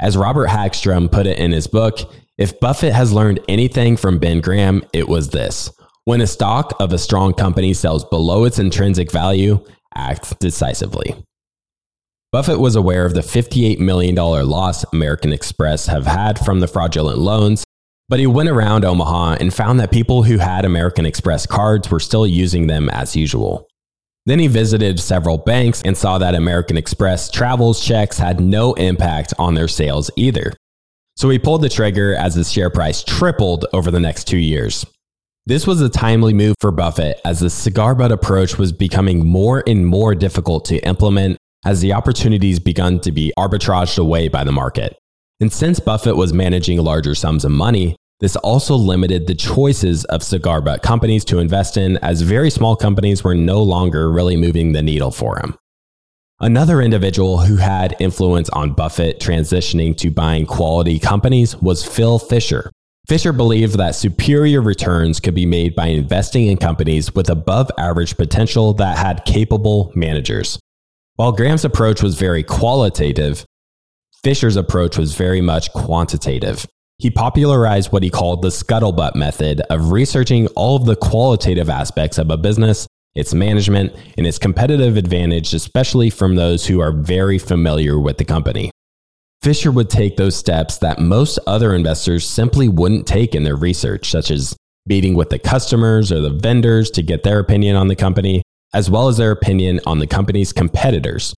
[0.00, 2.00] As Robert Hagstrom put it in his book,
[2.36, 5.70] if Buffett has learned anything from Ben Graham, it was this.
[6.04, 11.14] When a stock of a strong company sells below its intrinsic value, act decisively.
[12.32, 17.18] Buffett was aware of the $58 million loss American Express have had from the fraudulent
[17.18, 17.64] loans,
[18.08, 22.00] but he went around Omaha and found that people who had American Express cards were
[22.00, 23.68] still using them as usual.
[24.26, 29.32] Then he visited several banks and saw that American Express travels checks had no impact
[29.38, 30.54] on their sales either.
[31.16, 34.84] So he pulled the trigger as his share price tripled over the next two years.
[35.46, 39.62] This was a timely move for Buffett as the cigar butt approach was becoming more
[39.66, 44.52] and more difficult to implement as the opportunities begun to be arbitraged away by the
[44.52, 44.96] market.
[45.40, 50.22] And since Buffett was managing larger sums of money, this also limited the choices of
[50.22, 54.72] cigar butt companies to invest in, as very small companies were no longer really moving
[54.72, 55.56] the needle for him.
[56.40, 62.70] Another individual who had influence on Buffett transitioning to buying quality companies was Phil Fisher,
[63.06, 68.16] Fisher believed that superior returns could be made by investing in companies with above average
[68.16, 70.58] potential that had capable managers.
[71.16, 73.44] While Graham's approach was very qualitative,
[74.22, 76.64] Fisher's approach was very much quantitative.
[76.96, 82.16] He popularized what he called the scuttlebutt method of researching all of the qualitative aspects
[82.16, 87.38] of a business, its management, and its competitive advantage, especially from those who are very
[87.38, 88.70] familiar with the company.
[89.42, 94.10] Fisher would take those steps that most other investors simply wouldn't take in their research,
[94.10, 97.96] such as meeting with the customers or the vendors to get their opinion on the
[97.96, 101.34] company, as well as their opinion on the company's competitors.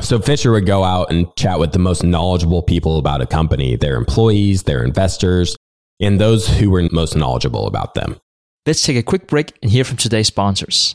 [0.00, 3.76] So Fisher would go out and chat with the most knowledgeable people about a company,
[3.76, 5.56] their employees, their investors,
[6.00, 8.16] and those who were most knowledgeable about them.
[8.66, 10.94] Let's take a quick break and hear from today's sponsors.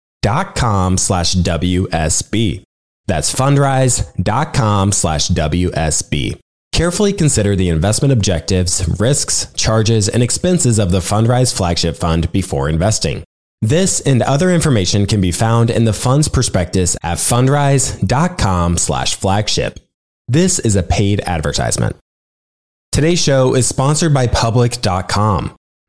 [0.23, 2.63] fundrise.com/wsb.
[3.07, 6.39] That's fundrise.com slash WSB.
[6.71, 12.69] Carefully consider the investment objectives, risks, charges, and expenses of the Fundrise Flagship Fund before
[12.69, 13.23] investing.
[13.61, 19.79] This and other information can be found in the fund's prospectus at fundrise.com slash flagship.
[20.27, 21.97] This is a paid advertisement.
[22.91, 25.55] Today's show is sponsored by public.com.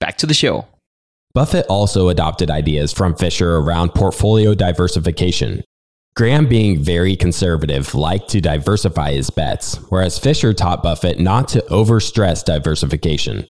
[0.00, 0.66] back to the show.
[1.34, 5.62] Buffett also adopted ideas from Fisher around portfolio diversification.
[6.16, 11.60] Graham, being very conservative, liked to diversify his bets, whereas Fisher taught Buffett not to
[11.70, 13.46] overstress diversification.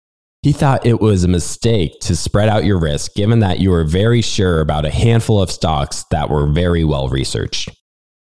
[0.42, 3.84] He thought it was a mistake to spread out your risk given that you were
[3.84, 7.70] very sure about a handful of stocks that were very well researched.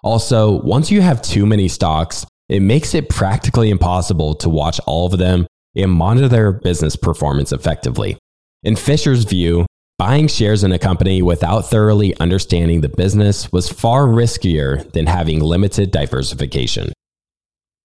[0.03, 5.07] Also, once you have too many stocks, it makes it practically impossible to watch all
[5.07, 5.47] of them
[5.77, 8.18] and monitor their business performance effectively.
[8.62, 9.66] In Fisher's view,
[10.01, 15.41] Buying shares in a company without thoroughly understanding the business was far riskier than having
[15.41, 16.91] limited diversification.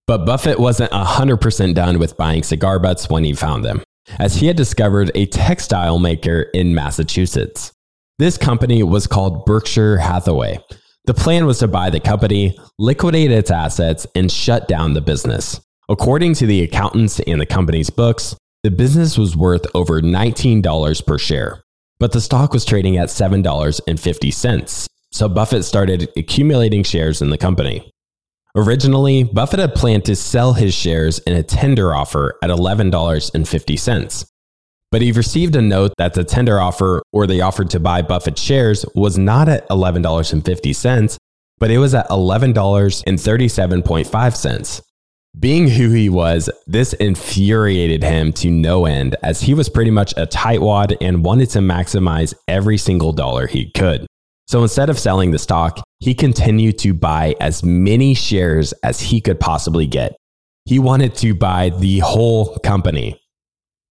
[0.07, 3.83] But Buffett wasn't 100% done with buying cigar butts when he found them,
[4.17, 7.73] as he had discovered a textile maker in Massachusetts.
[8.17, 10.59] This company was called Berkshire Hathaway.
[11.07, 15.59] The plan was to buy the company, liquidate its assets, and shut down the business.
[15.89, 21.17] According to the accountants and the company's books, the business was worth over $19 per
[21.17, 21.65] share
[21.99, 24.88] but the stock was trading at $7.50.
[25.11, 27.91] So Buffett started accumulating shares in the company.
[28.55, 34.25] Originally, Buffett had planned to sell his shares in a tender offer at $11.50.
[34.91, 38.39] But he received a note that the tender offer or the offer to buy Buffett
[38.39, 41.17] shares was not at $11.50,
[41.59, 44.81] but it was at $11.37.5.
[45.39, 50.13] Being who he was, this infuriated him to no end as he was pretty much
[50.13, 54.07] a tightwad and wanted to maximize every single dollar he could.
[54.47, 59.19] So instead of selling the stock, he continued to buy as many shares as he
[59.19, 60.15] could possibly get.
[60.65, 63.19] He wanted to buy the whole company.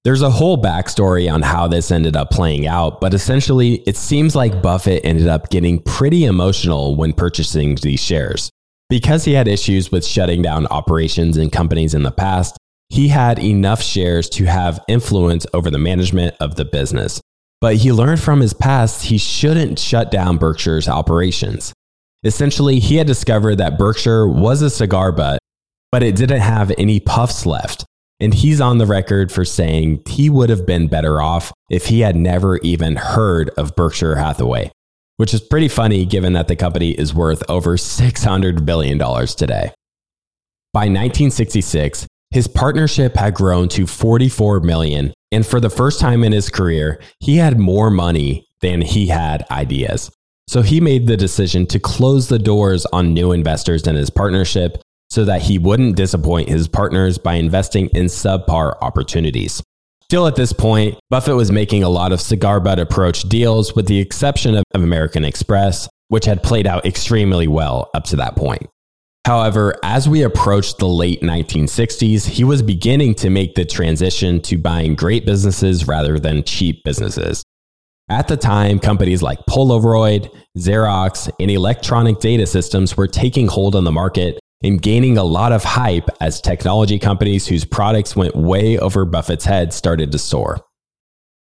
[0.05, 4.35] There's a whole backstory on how this ended up playing out, but essentially, it seems
[4.35, 8.51] like Buffett ended up getting pretty emotional when purchasing these shares.
[8.95, 12.57] Because he had issues with shutting down operations and companies in the past,
[12.91, 17.21] he had enough shares to have influence over the management of the business.
[17.61, 21.73] But he learned from his past he shouldn't shut down Berkshire's operations.
[22.23, 25.41] Essentially, he had discovered that Berkshire was a cigar butt,
[25.91, 27.85] but it didn't have any puffs left.
[28.21, 31.99] And he's on the record for saying he would have been better off if he
[31.99, 34.71] had never even heard of Berkshire Hathaway
[35.17, 39.73] which is pretty funny given that the company is worth over $600 billion today.
[40.73, 46.33] By 1966, his partnership had grown to 44 million, and for the first time in
[46.33, 50.11] his career, he had more money than he had ideas.
[50.49, 54.83] So he made the decision to close the doors on new investors in his partnership
[55.11, 59.63] so that he wouldn't disappoint his partners by investing in subpar opportunities.
[60.15, 63.89] Still at this point, Buffett was making a lot of cigar butt approach deals with
[63.89, 68.65] the exception of American Express, which had played out extremely well up to that point.
[69.27, 74.57] However, as we approached the late 1960s, he was beginning to make the transition to
[74.57, 77.43] buying great businesses rather than cheap businesses.
[78.09, 83.83] At the time, companies like Polaroid, Xerox, and Electronic Data Systems were taking hold on
[83.83, 88.79] the market and gaining a lot of hype as technology companies whose products went way
[88.79, 90.59] over Buffett's head started to soar.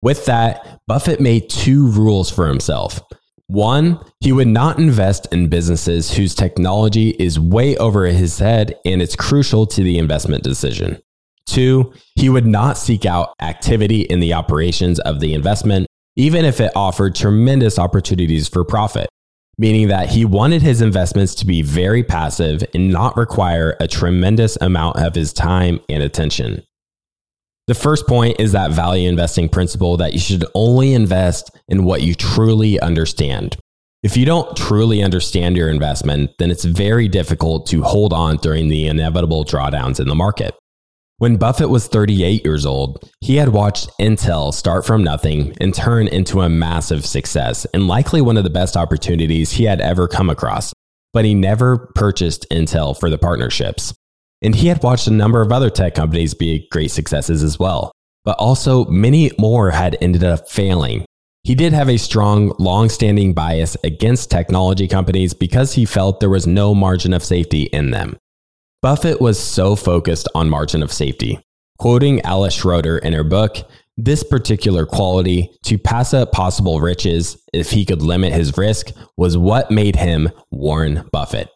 [0.02, 3.02] With that, Buffett made two rules for himself.
[3.48, 9.02] One, he would not invest in businesses whose technology is way over his head and
[9.02, 11.00] it's crucial to the investment decision.
[11.46, 16.62] Two, he would not seek out activity in the operations of the investment, even if
[16.62, 19.10] it offered tremendous opportunities for profit,
[19.60, 24.58] meaning that he wanted his investments to be very passive and not require a tremendous
[24.62, 26.64] amount of his time and attention.
[27.68, 32.02] The first point is that value investing principle that you should only invest in what
[32.02, 33.58] you truly understand.
[34.02, 38.70] If you don't truly understand your investment, then it's very difficult to hold on during
[38.70, 40.56] the inevitable drawdowns in the market.
[41.20, 46.08] When Buffett was 38 years old, he had watched Intel start from nothing and turn
[46.08, 50.30] into a massive success and likely one of the best opportunities he had ever come
[50.30, 50.72] across.
[51.12, 53.94] But he never purchased Intel for the partnerships.
[54.42, 57.92] And he had watched a number of other tech companies be great successes as well.
[58.24, 61.04] But also, many more had ended up failing.
[61.44, 66.30] He did have a strong, long standing bias against technology companies because he felt there
[66.30, 68.16] was no margin of safety in them.
[68.82, 71.38] Buffett was so focused on margin of safety.
[71.80, 73.58] Quoting Alice Schroeder in her book,
[73.98, 79.38] this particular quality to pass up possible riches if he could limit his risk was
[79.38, 81.50] what made him Warren Buffett.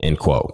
[0.00, 0.52] End quote.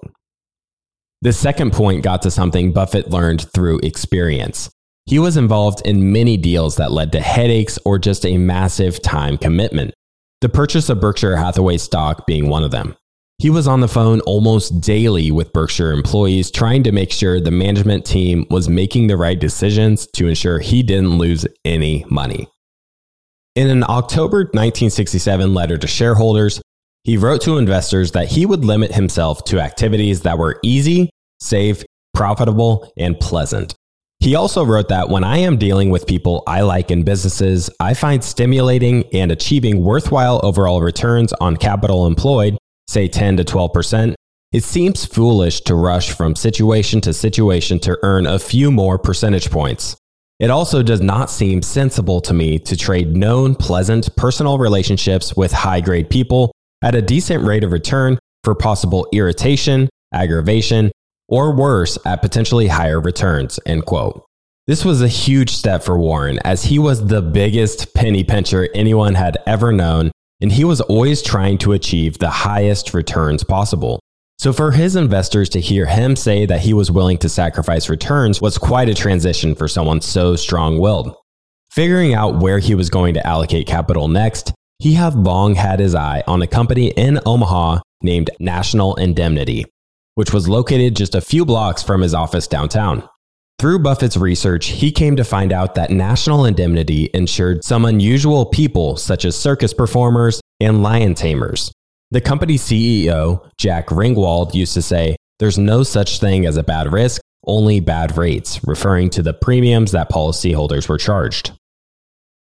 [1.20, 4.70] The second point got to something Buffett learned through experience.
[5.04, 9.36] He was involved in many deals that led to headaches or just a massive time
[9.36, 9.92] commitment.
[10.40, 12.96] The purchase of Berkshire Hathaway stock being one of them.
[13.38, 17.50] He was on the phone almost daily with Berkshire employees trying to make sure the
[17.50, 22.48] management team was making the right decisions to ensure he didn't lose any money.
[23.56, 26.62] In an October 1967 letter to shareholders,
[27.02, 31.10] he wrote to investors that he would limit himself to activities that were easy,
[31.40, 33.74] safe, profitable, and pleasant.
[34.20, 37.92] He also wrote that when I am dealing with people I like in businesses, I
[37.92, 42.56] find stimulating and achieving worthwhile overall returns on capital employed,
[42.88, 44.14] say 10 to 12%,
[44.52, 49.50] it seems foolish to rush from situation to situation to earn a few more percentage
[49.50, 49.96] points.
[50.38, 55.52] It also does not seem sensible to me to trade known, pleasant personal relationships with
[55.52, 60.92] high grade people at a decent rate of return for possible irritation, aggravation,
[61.28, 63.58] or worse at potentially higher returns.
[63.66, 64.24] End quote.
[64.66, 69.14] This was a huge step for Warren as he was the biggest penny pincher anyone
[69.14, 70.10] had ever known,
[70.40, 74.00] and he was always trying to achieve the highest returns possible.
[74.38, 78.40] So for his investors to hear him say that he was willing to sacrifice returns
[78.40, 81.14] was quite a transition for someone so strong willed.
[81.70, 85.94] Figuring out where he was going to allocate capital next, he had long had his
[85.94, 89.64] eye on a company in Omaha named National Indemnity,
[90.14, 93.08] which was located just a few blocks from his office downtown.
[93.58, 98.96] Through Buffett's research, he came to find out that National Indemnity insured some unusual people,
[98.96, 101.72] such as circus performers and lion tamers.
[102.10, 106.92] The company's CEO, Jack Ringwalt, used to say, There's no such thing as a bad
[106.92, 111.52] risk, only bad rates, referring to the premiums that policyholders were charged.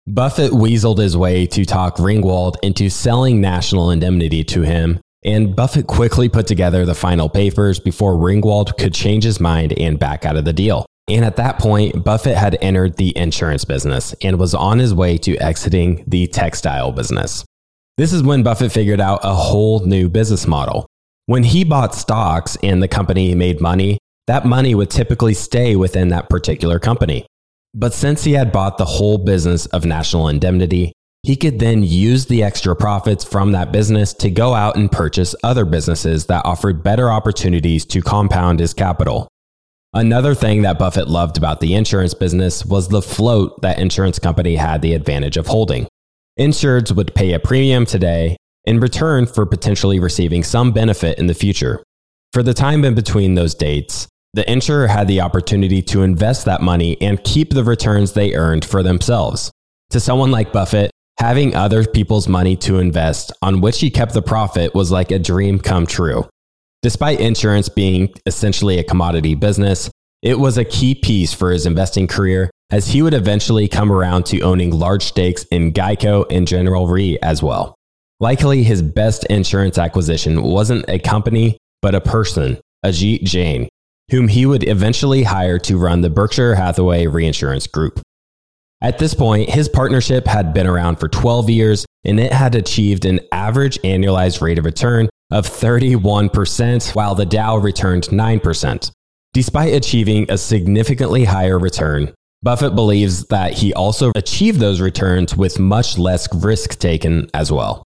[0.07, 5.87] Buffett weaseled his way to talk Ringwalt into selling National Indemnity to him, and Buffett
[5.87, 10.35] quickly put together the final papers before Ringwalt could change his mind and back out
[10.35, 10.85] of the deal.
[11.07, 15.17] And at that point, Buffett had entered the insurance business and was on his way
[15.19, 17.43] to exiting the textile business.
[17.97, 20.87] This is when Buffett figured out a whole new business model.
[21.25, 26.09] When he bought stocks and the company made money, that money would typically stay within
[26.09, 27.25] that particular company.
[27.73, 30.93] But since he had bought the whole business of National Indemnity,
[31.23, 35.35] he could then use the extra profits from that business to go out and purchase
[35.43, 39.27] other businesses that offered better opportunities to compound his capital.
[39.95, 44.55] Another thing that Buffett loved about the insurance business was the float that insurance company
[44.55, 45.87] had the advantage of holding.
[46.39, 48.35] Insureds would pay a premium today
[48.65, 51.83] in return for potentially receiving some benefit in the future.
[52.31, 56.61] For the time in between those dates, the insurer had the opportunity to invest that
[56.61, 59.51] money and keep the returns they earned for themselves.
[59.91, 60.89] To someone like Buffett,
[61.19, 65.19] having other people's money to invest on which he kept the profit was like a
[65.19, 66.25] dream come true.
[66.83, 69.89] Despite insurance being essentially a commodity business,
[70.21, 74.25] it was a key piece for his investing career as he would eventually come around
[74.25, 77.73] to owning large stakes in Geico and General Re as well.
[78.19, 83.69] Likely his best insurance acquisition wasn't a company, but a person, Ajit Jain,
[84.11, 88.01] whom he would eventually hire to run the Berkshire Hathaway Reinsurance Group.
[88.83, 93.05] At this point, his partnership had been around for 12 years and it had achieved
[93.05, 98.91] an average annualized rate of return of 31%, while the Dow returned 9%.
[99.31, 102.13] Despite achieving a significantly higher return,
[102.43, 107.83] Buffett believes that he also achieved those returns with much less risk taken as well.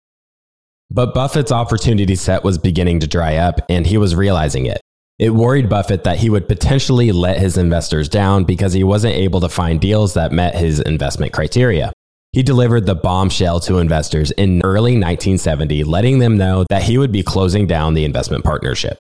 [0.91, 4.80] But Buffett's opportunity set was beginning to dry up, and he was realizing it.
[5.20, 9.40] It worried Buffett that he would potentially let his investors down because he wasn't able
[9.40, 11.92] to find deals that met his investment criteria.
[12.32, 17.12] He delivered the bombshell to investors in early 1970, letting them know that he would
[17.12, 18.96] be closing down the investment partnership.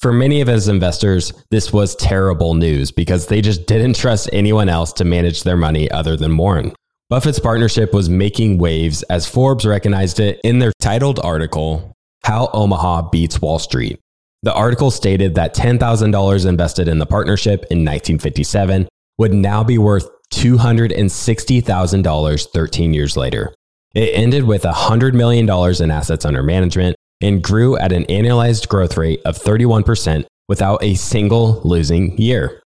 [0.00, 4.68] For many of his investors, this was terrible news because they just didn't trust anyone
[4.68, 6.74] else to manage their money other than Warren.
[7.08, 13.08] Buffett's partnership was making waves as Forbes recognized it in their titled article, How Omaha
[13.08, 13.98] Beats Wall Street.
[14.44, 18.86] The article stated that $10,000 invested in the partnership in 1957
[19.16, 23.54] would now be worth $260,000 13 years later.
[23.94, 28.98] It ended with $100 million in assets under management and grew at an annualized growth
[28.98, 32.62] rate of 31% without a single losing year.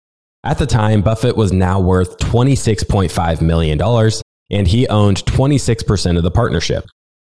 [0.44, 3.80] At the time, Buffett was now worth $26.5 million,
[4.50, 6.84] and he owned 26% of the partnership.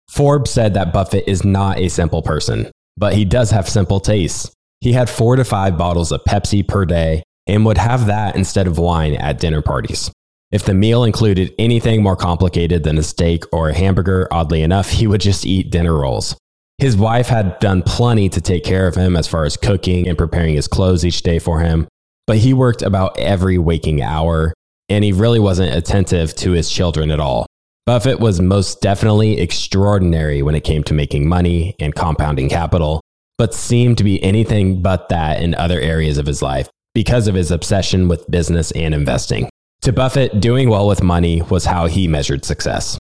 [0.09, 4.51] Forbes said that Buffett is not a simple person, but he does have simple tastes.
[4.81, 8.67] He had four to five bottles of Pepsi per day and would have that instead
[8.67, 10.11] of wine at dinner parties.
[10.51, 14.89] If the meal included anything more complicated than a steak or a hamburger, oddly enough,
[14.89, 16.35] he would just eat dinner rolls.
[16.77, 20.17] His wife had done plenty to take care of him as far as cooking and
[20.17, 21.87] preparing his clothes each day for him,
[22.27, 24.53] but he worked about every waking hour,
[24.89, 27.45] and he really wasn't attentive to his children at all.
[27.85, 33.01] Buffett was most definitely extraordinary when it came to making money and compounding capital,
[33.37, 37.35] but seemed to be anything but that in other areas of his life because of
[37.35, 39.49] his obsession with business and investing.
[39.81, 42.97] To Buffett, doing well with money was how he measured success.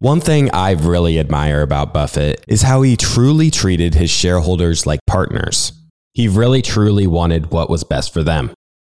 [0.00, 5.00] One thing I really admire about Buffett is how he truly treated his shareholders like
[5.06, 5.72] partners.
[6.12, 8.52] He really truly wanted what was best for them.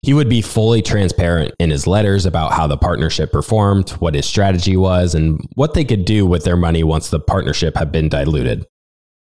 [0.07, 4.25] He would be fully transparent in his letters about how the partnership performed, what his
[4.25, 8.07] strategy was, and what they could do with their money once the partnership had been
[8.07, 8.65] diluted.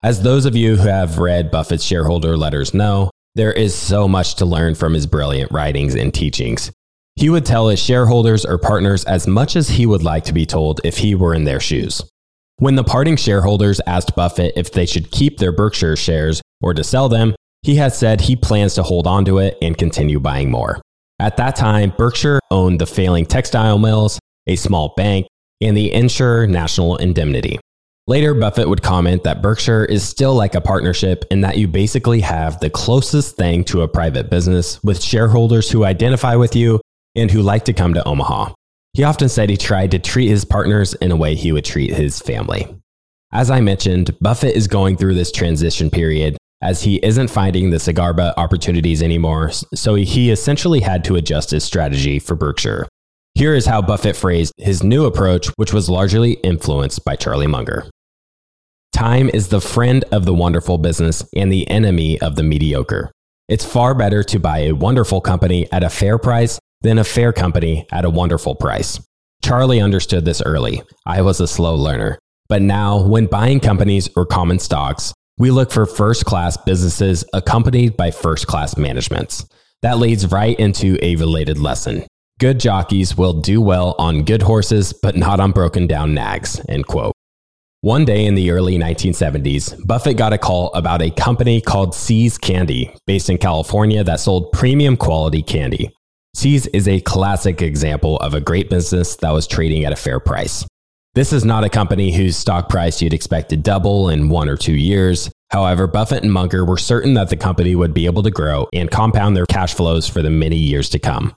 [0.03, 4.35] As those of you who have read Buffett's shareholder letters know, there is so much
[4.35, 6.69] to learn from his brilliant writings and teachings.
[7.15, 10.45] He would tell his shareholders or partners as much as he would like to be
[10.45, 12.01] told if he were in their shoes.
[12.57, 16.83] When the parting shareholders asked Buffett if they should keep their Berkshire shares or to
[16.83, 20.51] sell them, he has said he plans to hold on to it and continue buying
[20.51, 20.81] more.
[21.19, 25.25] At that time, Berkshire owned the failing textile mills, a small bank,
[25.61, 27.59] and the insurer National Indemnity.
[28.05, 32.19] Later, Buffett would comment that Berkshire is still like a partnership in that you basically
[32.19, 36.81] have the closest thing to a private business with shareholders who identify with you
[37.15, 38.51] and who like to come to Omaha.
[38.91, 41.93] He often said he tried to treat his partners in a way he would treat
[41.93, 42.67] his family.
[43.31, 47.79] As I mentioned, Buffett is going through this transition period as he isn't finding the
[47.79, 52.87] cigar butt opportunities anymore, so he essentially had to adjust his strategy for Berkshire.
[53.35, 57.89] Here is how Buffett phrased his new approach, which was largely influenced by Charlie Munger.
[58.93, 63.11] Time is the friend of the wonderful business and the enemy of the mediocre.
[63.49, 67.33] It's far better to buy a wonderful company at a fair price than a fair
[67.33, 69.01] company at a wonderful price.
[69.43, 70.81] Charlie understood this early.
[71.05, 72.19] I was a slow learner.
[72.47, 77.97] But now, when buying companies or common stocks, we look for first class businesses accompanied
[77.97, 79.45] by first class managements.
[79.81, 82.05] That leads right into a related lesson.
[82.39, 86.61] Good jockeys will do well on good horses, but not on broken down nags.
[86.69, 87.13] End quote.
[87.81, 92.37] One day in the early 1970s, Buffett got a call about a company called See's
[92.37, 95.91] Candy, based in California, that sold premium quality candy.
[96.33, 100.19] See's is a classic example of a great business that was trading at a fair
[100.19, 100.65] price.
[101.15, 104.57] This is not a company whose stock price you'd expect to double in one or
[104.57, 105.29] two years.
[105.51, 108.89] However, Buffett and Munger were certain that the company would be able to grow and
[108.89, 111.35] compound their cash flows for the many years to come.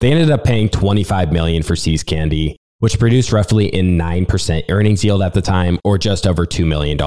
[0.00, 5.04] They ended up paying 25 million for See's Candy, which produced roughly a 9% earnings
[5.04, 6.98] yield at the time or just over $2 million.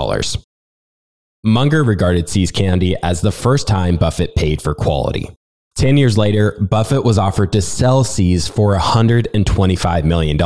[1.44, 5.32] Munger regarded See's Candy as the first time Buffett paid for quality.
[5.78, 10.38] 10 years later, Buffett was offered to sell See's for $125 million,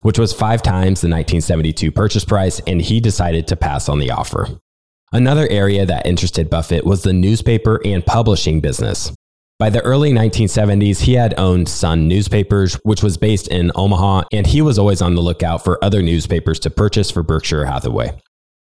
[0.00, 4.10] which was five times the 1972 purchase price, and he decided to pass on the
[4.10, 4.48] offer.
[5.12, 9.12] Another area that interested Buffett was the newspaper and publishing business.
[9.58, 14.46] By the early 1970s, he had owned Sun Newspapers, which was based in Omaha, and
[14.46, 18.08] he was always on the lookout for other newspapers to purchase for Berkshire Hathaway.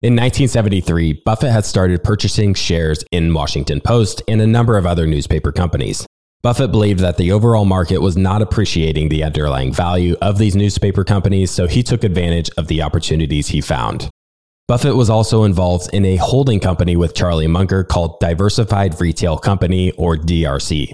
[0.02, 5.06] In 1973, Buffett had started purchasing shares in Washington Post and a number of other
[5.06, 6.08] newspaper companies.
[6.42, 11.04] Buffett believed that the overall market was not appreciating the underlying value of these newspaper
[11.04, 14.10] companies, so he took advantage of the opportunities he found.
[14.66, 19.92] Buffett was also involved in a holding company with Charlie Munger called Diversified Retail Company,
[19.94, 20.94] or DRC.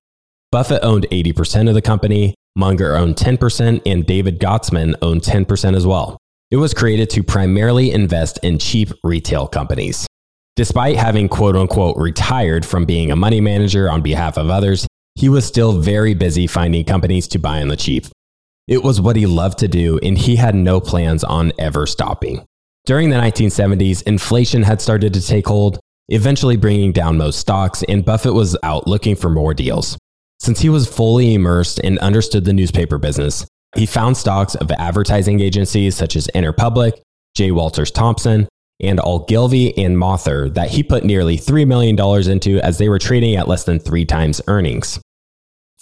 [0.51, 5.85] Buffett owned 80% of the company, Munger owned 10%, and David Gottesman owned 10% as
[5.85, 6.17] well.
[6.49, 10.07] It was created to primarily invest in cheap retail companies.
[10.55, 15.29] Despite having quote unquote retired from being a money manager on behalf of others, he
[15.29, 18.05] was still very busy finding companies to buy on the cheap.
[18.67, 22.43] It was what he loved to do, and he had no plans on ever stopping.
[22.85, 28.03] During the 1970s, inflation had started to take hold, eventually bringing down most stocks, and
[28.03, 29.97] Buffett was out looking for more deals.
[30.39, 35.39] Since he was fully immersed and understood the newspaper business, he found stocks of advertising
[35.39, 36.93] agencies such as Interpublic,
[37.35, 37.51] J.
[37.51, 38.47] Walters Thompson,
[38.81, 41.97] and Ogilvy and Mather that he put nearly $3 million
[42.29, 44.99] into as they were trading at less than three times earnings.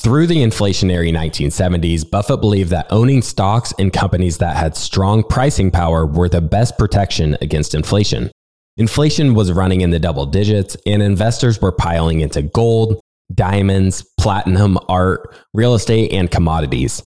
[0.03, 5.71] Through the inflationary 1970s, Buffett believed that owning stocks in companies that had strong pricing
[5.71, 8.29] power were the best protection against inflation.
[8.75, 12.99] Inflation was running in the double digits, and investors were piling into gold,
[13.33, 17.01] diamonds, platinum, art, real estate, and commodities.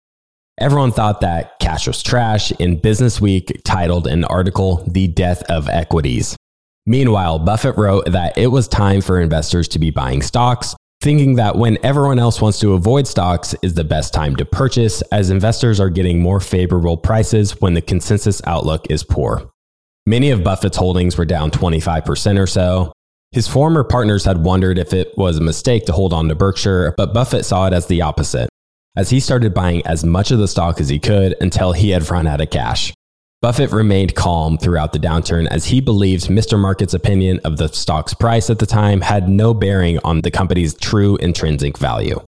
[0.57, 5.67] Everyone thought that cash was trash, and Business Week titled an article, The Death of
[5.67, 6.37] Equities.
[6.85, 10.75] Meanwhile, Buffett wrote that it was time for investors to be buying stocks,
[11.05, 15.03] thinking that when everyone else wants to avoid stocks is the best time to purchase,
[15.11, 19.51] as investors are getting more favorable prices when the consensus outlook is poor.
[20.07, 22.91] Many of Buffett's holdings were down 25% or so.
[23.33, 26.95] His former partners had wondered if it was a mistake to hold on to Berkshire,
[26.97, 28.49] but Buffett saw it as the opposite
[28.95, 32.09] as he started buying as much of the stock as he could until he had
[32.09, 32.94] run out of cash.
[33.41, 36.59] Buffett remained calm throughout the downturn as he believed Mr.
[36.59, 40.73] Market's opinion of the stock's price at the time had no bearing on the company's
[40.73, 42.19] true intrinsic value.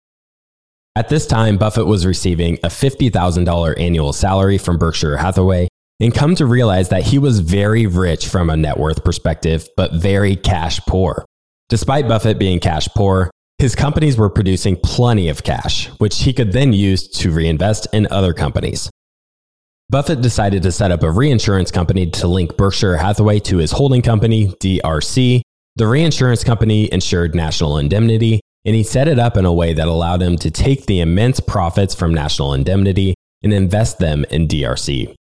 [0.94, 5.68] At this time, Buffett was receiving a $50,000 annual salary from Berkshire Hathaway
[6.00, 9.94] and come to realize that he was very rich from a net worth perspective, but
[9.94, 11.24] very cash poor.
[11.68, 16.52] Despite Buffett being cash poor, his companies were producing plenty of cash, which he could
[16.52, 18.90] then use to reinvest in other companies.
[19.88, 24.02] Buffett decided to set up a reinsurance company to link Berkshire Hathaway to his holding
[24.02, 25.42] company, DRC.
[25.76, 29.86] The reinsurance company insured National Indemnity, and he set it up in a way that
[29.86, 33.14] allowed him to take the immense profits from National Indemnity
[33.44, 35.14] and invest them in DRC.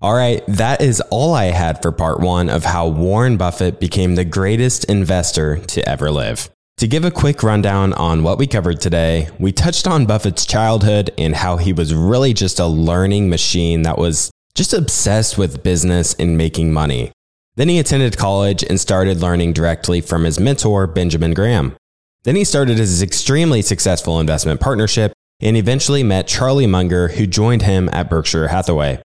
[0.00, 4.16] All right, that is all I had for part one of how Warren Buffett became
[4.16, 6.50] the greatest investor to ever live.
[6.78, 11.10] To give a quick rundown on what we covered today, we touched on Buffett's childhood
[11.16, 16.14] and how he was really just a learning machine that was just obsessed with business
[16.14, 17.12] and making money.
[17.54, 21.76] Then he attended college and started learning directly from his mentor, Benjamin Graham.
[22.24, 27.62] Then he started his extremely successful investment partnership and eventually met Charlie Munger, who joined
[27.62, 29.02] him at Berkshire Hathaway.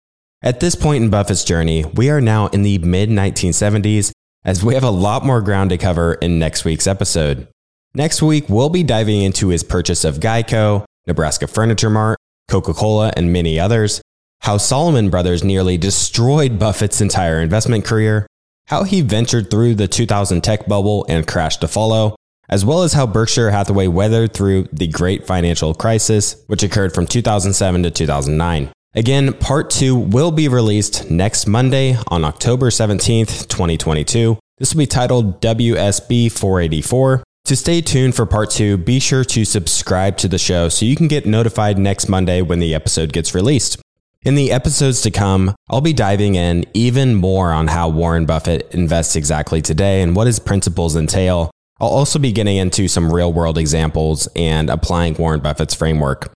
[0.42, 4.12] At this point in Buffett's journey, we are now in the mid 1970s,
[4.44, 7.46] as we have a lot more ground to cover in next week's episode.
[7.94, 12.18] Next week, we'll be diving into his purchase of Geico, Nebraska Furniture Mart,
[12.48, 14.00] Coca Cola, and many others,
[14.40, 18.26] how Salomon Brothers nearly destroyed Buffett's entire investment career,
[18.66, 22.16] how he ventured through the 2000 tech bubble and crashed to follow,
[22.48, 27.06] as well as how Berkshire Hathaway weathered through the great financial crisis, which occurred from
[27.06, 28.72] 2007 to 2009.
[28.94, 34.38] Again, part two will be released next Monday on October 17th, 2022.
[34.58, 39.46] This will be titled WSB 484 to stay tuned for part two, be sure to
[39.46, 43.34] subscribe to the show so you can get notified next Monday when the episode gets
[43.34, 43.80] released.
[44.24, 48.72] In the episodes to come, I'll be diving in even more on how Warren Buffett
[48.74, 51.50] invests exactly today and what his principles entail.
[51.80, 56.30] I'll also be getting into some real world examples and applying Warren Buffett's framework.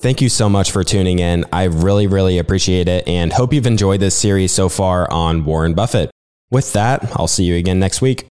[0.00, 1.44] Thank you so much for tuning in.
[1.52, 5.74] I really, really appreciate it and hope you've enjoyed this series so far on Warren
[5.74, 6.10] Buffett.
[6.50, 8.26] With that, I'll see you again next week.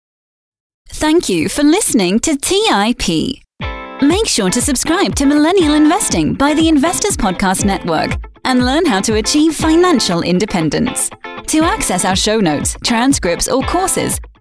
[0.90, 3.42] Thank you for listening to TIP.
[4.00, 8.12] Make sure to subscribe to Millennial Investing by the Investors Podcast Network
[8.44, 11.10] and learn how to achieve financial independence.
[11.48, 14.20] To access our show notes, transcripts, or courses,